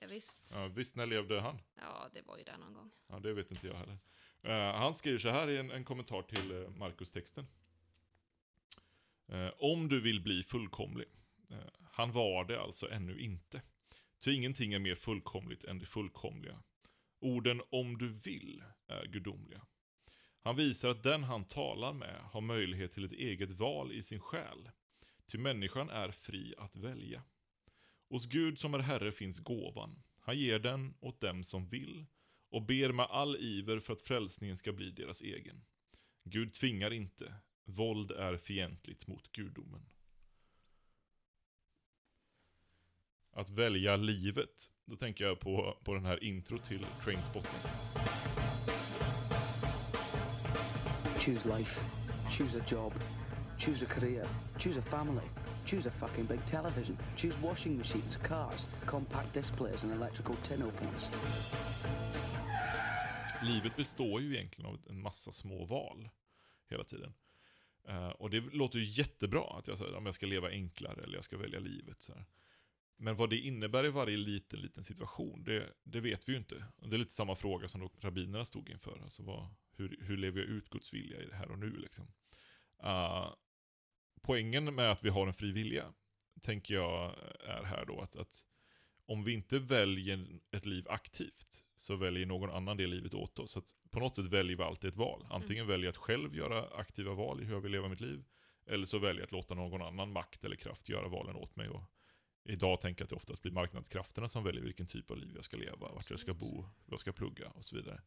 Ja, 0.00 0.06
visst. 0.06 0.54
Ja, 0.56 0.66
visst, 0.68 0.96
när 0.96 1.06
levde 1.06 1.40
han? 1.40 1.58
Ja, 1.74 2.08
det 2.12 2.22
var 2.22 2.38
ju 2.38 2.44
där 2.44 2.58
någon 2.58 2.74
gång. 2.74 2.90
Ja, 3.08 3.18
det 3.18 3.32
vet 3.32 3.50
inte 3.50 3.66
jag 3.66 3.74
heller. 3.74 3.98
Eh, 4.42 4.74
han 4.76 4.94
skriver 4.94 5.18
så 5.18 5.28
här 5.28 5.50
i 5.50 5.56
en, 5.58 5.70
en 5.70 5.84
kommentar 5.84 6.22
till 6.22 6.52
uh, 6.52 6.70
Markus-texten. 6.70 7.46
Eh, 9.28 9.50
om 9.58 9.88
du 9.88 10.00
vill 10.00 10.20
bli 10.22 10.42
fullkomlig. 10.42 11.06
Eh, 11.50 11.56
han 11.92 12.12
var 12.12 12.44
det 12.44 12.60
alltså 12.60 12.90
ännu 12.90 13.20
inte. 13.20 13.62
Ty 14.24 14.32
ingenting 14.32 14.72
är 14.72 14.78
mer 14.78 14.94
fullkomligt 14.94 15.64
än 15.64 15.78
det 15.78 15.86
fullkomliga. 15.86 16.62
Orden 17.20 17.62
om 17.70 17.98
du 17.98 18.08
vill 18.08 18.62
är 18.86 19.06
gudomliga. 19.06 19.66
Han 20.40 20.56
visar 20.56 20.88
att 20.88 21.02
den 21.02 21.24
han 21.24 21.44
talar 21.44 21.92
med 21.92 22.20
har 22.22 22.40
möjlighet 22.40 22.92
till 22.92 23.04
ett 23.04 23.12
eget 23.12 23.52
val 23.52 23.92
i 23.92 24.02
sin 24.02 24.20
själ. 24.20 24.70
Ty 25.26 25.38
människan 25.38 25.90
är 25.90 26.10
fri 26.10 26.54
att 26.58 26.76
välja. 26.76 27.22
Hos 28.08 28.26
Gud 28.26 28.58
som 28.58 28.74
är 28.74 28.78
Herre 28.78 29.12
finns 29.12 29.38
gåvan. 29.38 30.02
Han 30.20 30.38
ger 30.38 30.58
den 30.58 30.94
åt 31.00 31.20
dem 31.20 31.44
som 31.44 31.68
vill 31.68 32.06
och 32.50 32.62
ber 32.62 32.92
med 32.92 33.06
all 33.06 33.36
iver 33.36 33.80
för 33.80 33.92
att 33.92 34.00
frälsningen 34.00 34.56
ska 34.56 34.72
bli 34.72 34.90
deras 34.90 35.22
egen. 35.22 35.64
Gud 36.24 36.52
tvingar 36.52 36.92
inte. 36.92 37.34
Våld 37.64 38.10
är 38.10 38.36
fientligt 38.36 39.06
mot 39.06 39.32
gudomen. 39.32 39.86
Att 43.38 43.50
välja 43.50 43.96
livet. 43.96 44.70
Då 44.84 44.96
tänker 44.96 45.24
jag 45.24 45.40
på, 45.40 45.78
på 45.84 45.94
den 45.94 46.04
här 46.04 46.24
intro 46.24 46.58
till 46.58 46.86
Trainspotting. 47.04 47.70
Choose 51.18 51.58
life. 51.58 51.80
Choose 52.30 52.58
a 52.58 52.62
job. 52.68 52.92
Choose 53.58 53.84
a 53.84 53.88
career. 53.88 54.26
Choose 54.58 54.78
a 54.78 54.82
family. 54.82 55.26
Choose 55.66 55.88
a 55.88 55.92
fucking 55.92 56.26
big 56.26 56.46
television. 56.46 56.98
Choose 57.16 57.40
washing 57.42 57.78
machines, 57.78 58.16
cars, 58.16 58.68
compact 58.86 59.34
displays, 59.34 59.84
and 59.84 59.92
electrical 59.92 60.36
tin 60.36 60.62
openers. 60.62 61.10
Livet 63.42 63.76
består 63.76 64.20
ju 64.20 64.34
egentligen 64.34 64.70
av 64.70 64.80
en 64.88 65.02
massa 65.02 65.32
små 65.32 65.64
val 65.64 66.08
hela 66.70 66.84
tiden. 66.84 67.12
Eh, 67.88 68.08
och 68.08 68.30
det 68.30 68.40
låter 68.40 68.78
ju 68.78 68.84
jättebra 68.84 69.58
att 69.58 69.68
jag 69.68 69.78
säger 69.78 69.94
om 69.94 70.06
jag 70.06 70.14
ska 70.14 70.26
leva 70.26 70.48
enklare 70.48 71.02
eller 71.02 71.14
jag 71.14 71.24
ska 71.24 71.36
välja 71.36 71.58
livet. 71.58 72.02
Så 72.02 72.12
här. 72.12 72.24
Men 73.00 73.16
vad 73.16 73.30
det 73.30 73.38
innebär 73.38 73.86
i 73.86 73.90
varje 73.90 74.16
liten, 74.16 74.60
liten 74.60 74.84
situation, 74.84 75.44
det, 75.44 75.72
det 75.84 76.00
vet 76.00 76.28
vi 76.28 76.32
ju 76.32 76.38
inte. 76.38 76.64
Det 76.76 76.96
är 76.96 76.98
lite 76.98 77.14
samma 77.14 77.34
fråga 77.34 77.68
som 77.68 77.80
då 77.80 77.90
rabbinerna 78.00 78.44
stod 78.44 78.70
inför. 78.70 79.00
Alltså 79.02 79.22
vad, 79.22 79.54
hur, 79.76 79.98
hur 80.00 80.16
lever 80.16 80.40
jag 80.40 80.48
ut 80.48 80.70
Guds 80.70 80.94
vilja 80.94 81.22
i 81.22 81.26
det 81.26 81.36
här 81.36 81.50
och 81.50 81.58
nu 81.58 81.70
liksom? 81.70 82.06
Uh, 82.84 83.34
poängen 84.22 84.74
med 84.74 84.90
att 84.90 85.04
vi 85.04 85.08
har 85.08 85.26
en 85.26 85.32
fri 85.32 85.52
vilja, 85.52 85.92
tänker 86.40 86.74
jag 86.74 87.14
är 87.40 87.64
här 87.64 87.84
då 87.86 88.00
att, 88.00 88.16
att 88.16 88.44
om 89.06 89.24
vi 89.24 89.32
inte 89.32 89.58
väljer 89.58 90.26
ett 90.50 90.66
liv 90.66 90.88
aktivt, 90.88 91.64
så 91.74 91.96
väljer 91.96 92.26
någon 92.26 92.50
annan 92.50 92.76
det 92.76 92.86
livet 92.86 93.14
åt 93.14 93.38
oss. 93.38 93.50
Så 93.50 93.62
på 93.90 94.00
något 94.00 94.16
sätt 94.16 94.26
väljer 94.26 94.56
vi 94.56 94.62
alltid 94.62 94.88
ett 94.88 94.96
val. 94.96 95.26
Antingen 95.30 95.66
väljer 95.66 95.84
jag 95.84 95.90
att 95.90 95.96
själv 95.96 96.36
göra 96.36 96.68
aktiva 96.68 97.14
val 97.14 97.40
i 97.40 97.44
hur 97.44 97.54
jag 97.54 97.60
vill 97.60 97.72
leva 97.72 97.88
mitt 97.88 98.00
liv, 98.00 98.24
eller 98.66 98.86
så 98.86 98.98
väljer 98.98 99.20
jag 99.20 99.26
att 99.26 99.32
låta 99.32 99.54
någon 99.54 99.82
annan 99.82 100.12
makt 100.12 100.44
eller 100.44 100.56
kraft 100.56 100.88
göra 100.88 101.08
valen 101.08 101.36
åt 101.36 101.56
mig. 101.56 101.68
Och 101.68 101.82
idag 102.48 102.80
tänker 102.80 103.02
jag 103.02 103.06
att 103.06 103.10
det 103.10 103.16
oftast 103.16 103.42
blir 103.42 103.52
marknadskrafterna 103.52 104.28
som 104.28 104.44
väljer 104.44 104.62
vilken 104.62 104.86
typ 104.86 105.10
av 105.10 105.16
liv 105.16 105.32
jag 105.34 105.44
ska 105.44 105.56
leva, 105.56 105.92
vart 105.92 106.10
jag 106.10 106.18
ska 106.18 106.34
bo, 106.34 106.62
vad 106.62 106.92
jag 106.92 107.00
ska 107.00 107.12
plugga 107.12 107.48
och 107.48 107.64
så 107.64 107.76
vidare. 107.76 108.00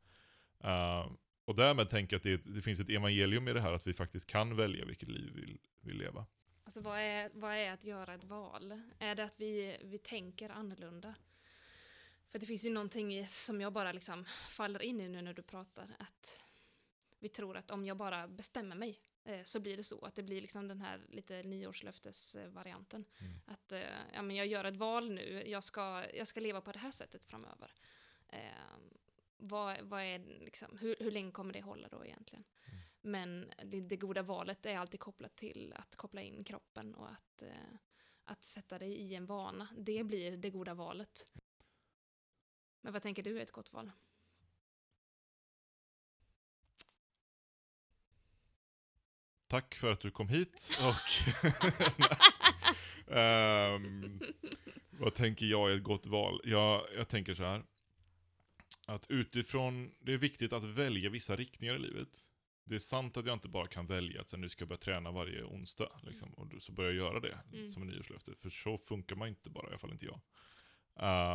Uh, 0.64 1.12
och 1.46 1.56
därmed 1.56 1.90
tänker 1.90 2.14
jag 2.14 2.18
att 2.18 2.44
det, 2.44 2.54
det, 2.56 2.62
finns 2.62 2.80
ett 2.80 2.90
evangelium 2.90 3.48
i 3.48 3.54
det 3.54 3.62
här, 3.62 3.74
att 3.74 3.88
vi 3.88 3.94
faktiskt 3.94 4.26
kan 4.26 4.56
välja 4.56 4.86
vilket 4.86 5.10
liv 5.10 5.32
vi 5.36 5.42
vill, 5.42 5.60
vill 5.80 5.98
leva. 5.98 6.26
Alltså 6.64 6.82
vad 6.82 7.00
är, 7.00 7.30
vad 7.34 7.54
är 7.54 7.72
att 7.72 7.84
göra 7.84 8.14
ett 8.14 8.24
val? 8.24 8.82
Är 9.00 9.16
det 9.16 9.24
att 9.24 9.40
vi, 9.40 9.78
vi 9.84 9.98
tänker 9.98 10.50
annorlunda? 10.50 11.16
För 12.32 12.40
det 12.40 12.46
finns 12.46 12.66
ju 12.66 12.70
någonting 12.70 13.28
som 13.28 13.62
jag 13.62 13.74
bara 13.74 13.92
liksom 13.92 14.26
faller 14.50 14.82
in 14.82 15.02
i 15.02 15.10
nu 15.10 15.22
när 15.22 15.34
du 15.34 15.42
pratar, 15.42 15.96
att 16.00 16.42
vi 17.20 17.30
tror 17.30 17.58
att 17.58 17.72
om 17.72 17.86
jag 17.86 17.98
bara 17.98 18.28
bestämmer 18.28 18.76
mig 18.76 18.98
så 19.44 19.60
blir 19.60 19.78
det 19.78 19.84
så. 19.84 20.06
Att 20.06 20.16
det 20.16 20.24
blir 20.24 20.42
liksom 20.42 20.68
den 20.68 20.82
här 20.82 21.02
lite 21.10 21.44
nyårslöftesvarianten. 21.44 23.06
Mm. 23.20 23.34
Att 23.46 23.72
eh, 23.72 23.82
ja, 24.14 24.22
men 24.22 24.36
jag 24.36 24.48
gör 24.48 24.64
ett 24.64 24.76
val 24.76 25.12
nu, 25.12 25.44
jag 25.46 25.64
ska, 25.64 26.06
jag 26.14 26.28
ska 26.28 26.40
leva 26.40 26.62
på 26.62 26.72
det 26.72 26.80
här 26.80 26.92
sättet 26.92 27.26
framöver. 27.26 27.74
Eh, 28.28 28.40
vad, 29.38 29.82
vad 29.82 30.02
är, 30.02 30.20
liksom, 30.20 30.78
hur, 30.78 30.96
hur 31.00 31.12
länge 31.12 31.32
kommer 31.32 31.54
det 31.54 31.62
hålla 31.62 31.88
då 31.88 32.06
egentligen? 32.06 32.44
Mm. 32.66 32.82
Men 33.02 33.54
det, 33.66 33.82
det, 33.82 33.98
goda 33.98 34.22
valet 34.22 34.66
är 34.66 34.78
alltid 34.78 35.00
kopplat 35.00 35.36
till 35.36 35.74
att 35.76 35.96
koppla 35.96 36.22
in 36.22 36.44
kroppen 36.44 36.96
och 36.96 37.12
att, 37.12 37.42
eh, 37.42 37.76
att 38.24 38.44
sätta 38.44 38.80
dig 38.80 38.94
i 38.94 39.16
en 39.16 39.26
vana. 39.26 39.68
Det 39.78 40.04
blir 40.04 40.38
det 40.38 40.50
goda 40.50 40.74
valet. 40.74 41.32
Men 42.82 42.94
vad 42.94 43.02
tänker 43.02 43.24
du 43.24 43.38
är 43.38 43.42
ett 43.42 43.52
gott 43.52 43.74
val? 43.74 43.92
Tack 49.52 49.76
för 49.76 49.92
att 49.92 50.00
du 50.00 50.12
kom 50.12 50.30
hit 50.30 50.80
och 50.82 51.10
um, 53.16 54.20
vad 54.90 55.16
tänker 55.16 55.46
jag 55.46 55.72
är 55.72 55.76
ett 55.76 55.84
gott 55.84 56.06
val? 56.06 56.42
Jag, 56.44 56.86
jag 56.96 57.08
tänker 57.08 57.34
så 57.36 57.44
här. 57.44 57.64
Att 58.86 59.06
utifrån, 59.10 59.92
det 60.00 60.14
är 60.14 60.18
viktigt 60.18 60.54
att 60.54 60.64
välja 60.64 61.10
vissa 61.10 61.36
riktningar 61.36 61.76
i 61.76 61.80
livet. 61.80 62.20
Det 62.64 62.76
är 62.76 62.80
sant 62.80 63.18
att 63.18 63.26
jag 63.26 63.34
inte 63.34 63.48
bara 63.48 63.68
kan 63.68 63.88
välja 63.88 64.22
att 64.22 64.30
så 64.30 64.38
nu 64.38 64.50
ska 64.50 64.62
jag 64.62 64.70
börja 64.70 64.80
träna 64.80 65.12
varje 65.12 65.44
onsdag. 65.44 66.00
Liksom, 66.04 66.34
och 66.34 66.48
så 66.60 66.72
börjar 66.72 66.92
jag 66.92 66.98
göra 67.06 67.20
det 67.20 67.38
Mm. 67.54 67.70
som 67.70 67.82
en 67.82 67.88
nyårslöfte. 67.88 68.36
För 68.36 68.50
så 68.50 68.78
funkar 68.78 69.16
man 69.16 69.28
inte 69.28 69.50
bara, 69.50 69.68
i 69.68 69.70
alla 69.70 69.80
fall 69.80 69.92
inte 69.92 70.06
jag. 70.06 70.22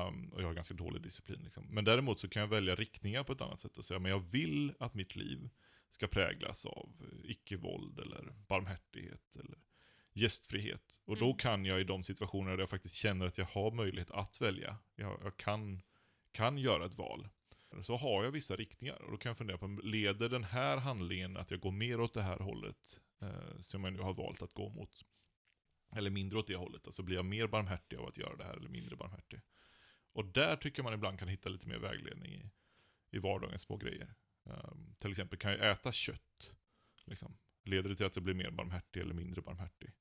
Um, 0.08 0.32
och 0.32 0.42
jag 0.42 0.46
har 0.46 0.54
ganska 0.54 0.74
dålig 0.74 1.02
disciplin. 1.02 1.40
Liksom. 1.44 1.66
Men 1.70 1.84
däremot 1.84 2.20
så 2.20 2.28
kan 2.28 2.40
jag 2.40 2.48
välja 2.48 2.74
riktningar 2.74 3.24
på 3.24 3.32
ett 3.32 3.40
annat 3.40 3.60
sätt 3.60 3.76
och 3.76 3.84
säga, 3.84 4.00
men 4.00 4.10
jag 4.10 4.20
vill 4.30 4.74
att 4.78 4.94
mitt 4.94 5.16
liv 5.16 5.48
ska 5.90 6.06
präglas 6.06 6.66
av 6.66 6.92
icke-våld 7.24 7.98
eller 7.98 8.34
barmhärtighet 8.48 9.36
eller 9.36 9.58
gästfrihet. 10.12 11.00
Och 11.04 11.16
då 11.18 11.24
Mm. 11.24 11.36
kan 11.36 11.64
jag 11.64 11.80
i 11.80 11.84
de 11.84 12.04
situationer 12.04 12.50
där 12.50 12.58
jag 12.58 12.68
faktiskt 12.70 12.94
känner 12.94 13.26
att 13.26 13.38
jag 13.38 13.44
har 13.44 13.70
möjlighet 13.70 14.10
att 14.10 14.40
välja, 14.40 14.78
jag, 14.94 15.20
jag 15.24 15.36
kan, 15.36 15.82
kan 16.32 16.58
göra 16.58 16.86
ett 16.86 16.98
val, 16.98 17.28
så 17.82 17.96
har 17.96 18.24
jag 18.24 18.30
vissa 18.30 18.56
riktningar. 18.56 19.02
Och 19.02 19.10
då 19.10 19.16
kan 19.16 19.30
jag 19.30 19.36
fundera 19.38 19.58
på, 19.58 19.66
leder 19.66 20.28
den 20.28 20.44
här 20.44 20.76
handlingen 20.76 21.36
att 21.36 21.50
jag 21.50 21.60
går 21.60 21.70
mer 21.72 22.00
åt 22.00 22.14
det 22.14 22.22
här 22.22 22.38
hållet, 22.38 23.00
eh, 23.20 23.60
som 23.60 23.84
jag 23.84 23.92
nu 23.92 24.00
har 24.00 24.14
valt 24.14 24.42
att 24.42 24.52
gå 24.52 24.68
mot? 24.68 25.04
Eller 25.92 26.10
mindre 26.10 26.38
åt 26.38 26.46
det 26.46 26.56
hållet, 26.56 26.86
alltså 26.86 27.02
blir 27.02 27.16
jag 27.16 27.24
mer 27.24 27.46
barmhärtig 27.46 27.96
av 27.96 28.06
att 28.06 28.18
göra 28.18 28.36
det 28.36 28.44
här 28.44 28.56
eller 28.56 28.68
mindre 28.68 28.96
barmhärtig? 28.96 29.40
Och 30.12 30.24
där 30.24 30.56
tycker 30.56 30.82
man 30.82 30.94
ibland 30.94 31.18
kan 31.18 31.28
hitta 31.28 31.48
lite 31.48 31.68
mer 31.68 31.78
vägledning 31.78 32.32
i, 32.34 32.50
i 33.10 33.18
vardagens 33.18 33.62
små 33.62 33.76
grejer. 33.76 34.14
Um, 34.46 34.94
till 34.98 35.10
exempel, 35.10 35.38
kan 35.38 35.50
jag 35.50 35.70
äta 35.70 35.92
kött? 35.92 36.52
Liksom. 37.04 37.38
Leder 37.64 37.90
det 37.90 37.96
till 37.96 38.06
att 38.06 38.16
jag 38.16 38.22
blir 38.22 38.34
mer 38.34 38.50
barmhärtig 38.50 39.00
eller 39.00 39.14
mindre 39.14 39.42
barmhärtig? 39.42 39.92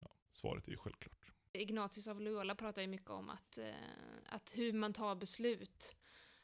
Ja, 0.00 0.16
svaret 0.32 0.66
är 0.66 0.70
ju 0.70 0.76
självklart. 0.76 1.30
Ignatius 1.52 2.08
av 2.08 2.20
Loyola 2.20 2.54
pratar 2.54 2.82
ju 2.82 2.88
mycket 2.88 3.10
om 3.10 3.30
att, 3.30 3.58
eh, 3.58 3.74
att 4.26 4.52
hur 4.56 4.72
man 4.72 4.92
tar 4.92 5.14
beslut, 5.14 5.96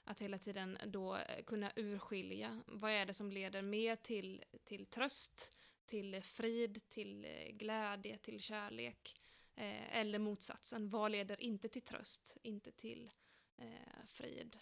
att 0.05 0.21
hela 0.21 0.39
tiden 0.39 0.79
då 0.87 1.17
eh, 1.17 1.45
kunna 1.45 1.73
urskilja 1.77 2.63
vad 2.67 2.91
är 2.91 3.07
det 3.07 3.15
som 3.15 3.33
leder 3.33 3.63
mer 3.63 3.97
till, 3.97 4.45
till 4.65 4.87
tröst, 4.87 5.57
till 5.87 6.23
frid, 6.23 6.89
till 6.89 7.25
eh, 7.25 7.53
glädje, 7.53 8.19
till 8.19 8.41
kärlek, 8.41 9.23
eh, 9.57 9.99
eller 9.99 10.19
motsatsen, 10.19 10.89
vad 10.89 11.11
leder 11.11 11.41
inte 11.41 11.69
till 11.69 11.83
tröst, 11.83 12.37
inte 12.43 12.73
till 12.73 13.11
eh, 13.57 14.07
frid. 14.07 14.59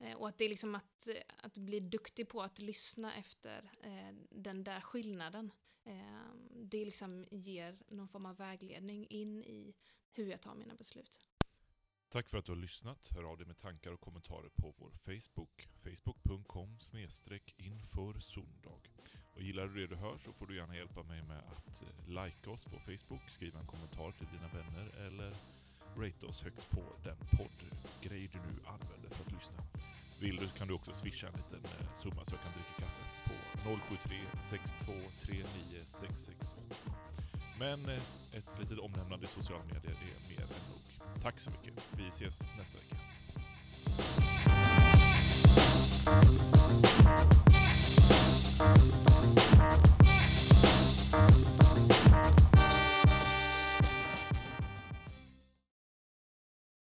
Eh, 0.00 0.16
och 0.16 0.28
att 0.28 0.38
det 0.38 0.44
är 0.44 0.48
liksom 0.48 0.74
att, 0.74 1.08
eh, 1.08 1.14
att 1.36 1.56
bli 1.56 1.80
duktig 1.80 2.28
på 2.28 2.42
att 2.42 2.58
lyssna 2.58 3.14
efter 3.14 3.70
eh, 3.82 4.14
den 4.30 4.64
där 4.64 4.80
skillnaden. 4.80 5.52
det 6.50 6.84
liksom 6.84 7.26
ger 7.30 7.78
någon 7.88 8.08
form 8.08 8.26
av 8.26 8.36
vägledning 8.36 9.06
in 9.06 9.44
i 9.44 9.74
hur 10.12 10.30
jag 10.30 10.40
tar 10.40 10.54
mina 10.54 10.74
beslut. 10.74 11.20
Tack 12.08 12.28
för 12.28 12.38
att 12.38 12.44
du 12.44 12.52
har 12.52 12.56
lyssnat. 12.56 13.08
Hör 13.10 13.24
av 13.24 13.36
dig 13.38 13.46
med 13.46 13.58
tankar 13.58 13.92
och 13.92 14.00
kommentarer 14.00 14.48
på 14.48 14.74
vår 14.78 14.90
Facebook. 14.90 15.68
Facebook.com 15.82 16.78
inför 17.56 18.20
söndag. 18.20 18.80
Och 19.34 19.42
gillar 19.42 19.66
du 19.66 19.80
det 19.80 19.86
du 19.86 19.96
hör 19.96 20.18
så 20.18 20.32
får 20.32 20.46
du 20.46 20.56
gärna 20.56 20.76
hjälpa 20.76 21.02
mig 21.02 21.22
med 21.22 21.38
att 21.38 21.84
likea 22.06 22.52
oss 22.52 22.64
på 22.64 22.78
Facebook, 22.78 23.30
skriva 23.30 23.60
en 23.60 23.66
kommentar 23.66 24.12
till 24.12 24.26
dina 24.26 24.48
vänner 24.48 25.06
eller 25.06 25.34
rate 25.96 26.26
oss 26.26 26.42
högt 26.42 26.70
på 26.70 26.82
den 27.04 27.16
poddgrej 27.36 28.28
du 28.32 28.38
nu 28.38 28.56
använder 28.66 29.08
för 29.10 29.24
att 29.24 29.32
lyssna. 29.32 29.62
Vill 30.20 30.36
du 30.36 30.48
kan 30.48 30.68
du 30.68 30.74
också 30.74 30.92
swisha 30.92 31.26
en 31.26 31.32
liten 31.32 31.64
eh, 31.64 31.86
summa 32.02 32.24
så 32.24 32.34
jag 32.34 32.42
kan 32.42 32.52
dricka 32.52 32.82
kaffe 32.82 33.02
på 33.28 33.70
073 33.96 34.16
6239 34.42 35.80
668. 35.90 36.92
Men 37.58 37.88
eh, 37.88 38.02
ett 38.32 38.60
litet 38.60 38.78
omnämnande 38.78 39.24
i 39.24 39.28
sociala 39.28 39.64
medier 39.64 39.90
är 39.90 40.30
mer 40.30 40.42
än 40.42 40.48
nog. 40.48 41.22
Tack 41.22 41.40
så 41.40 41.50
mycket. 41.50 41.84
Vi 41.96 42.08
ses 42.08 42.42
nästa 42.42 42.78
vecka. 42.78 42.96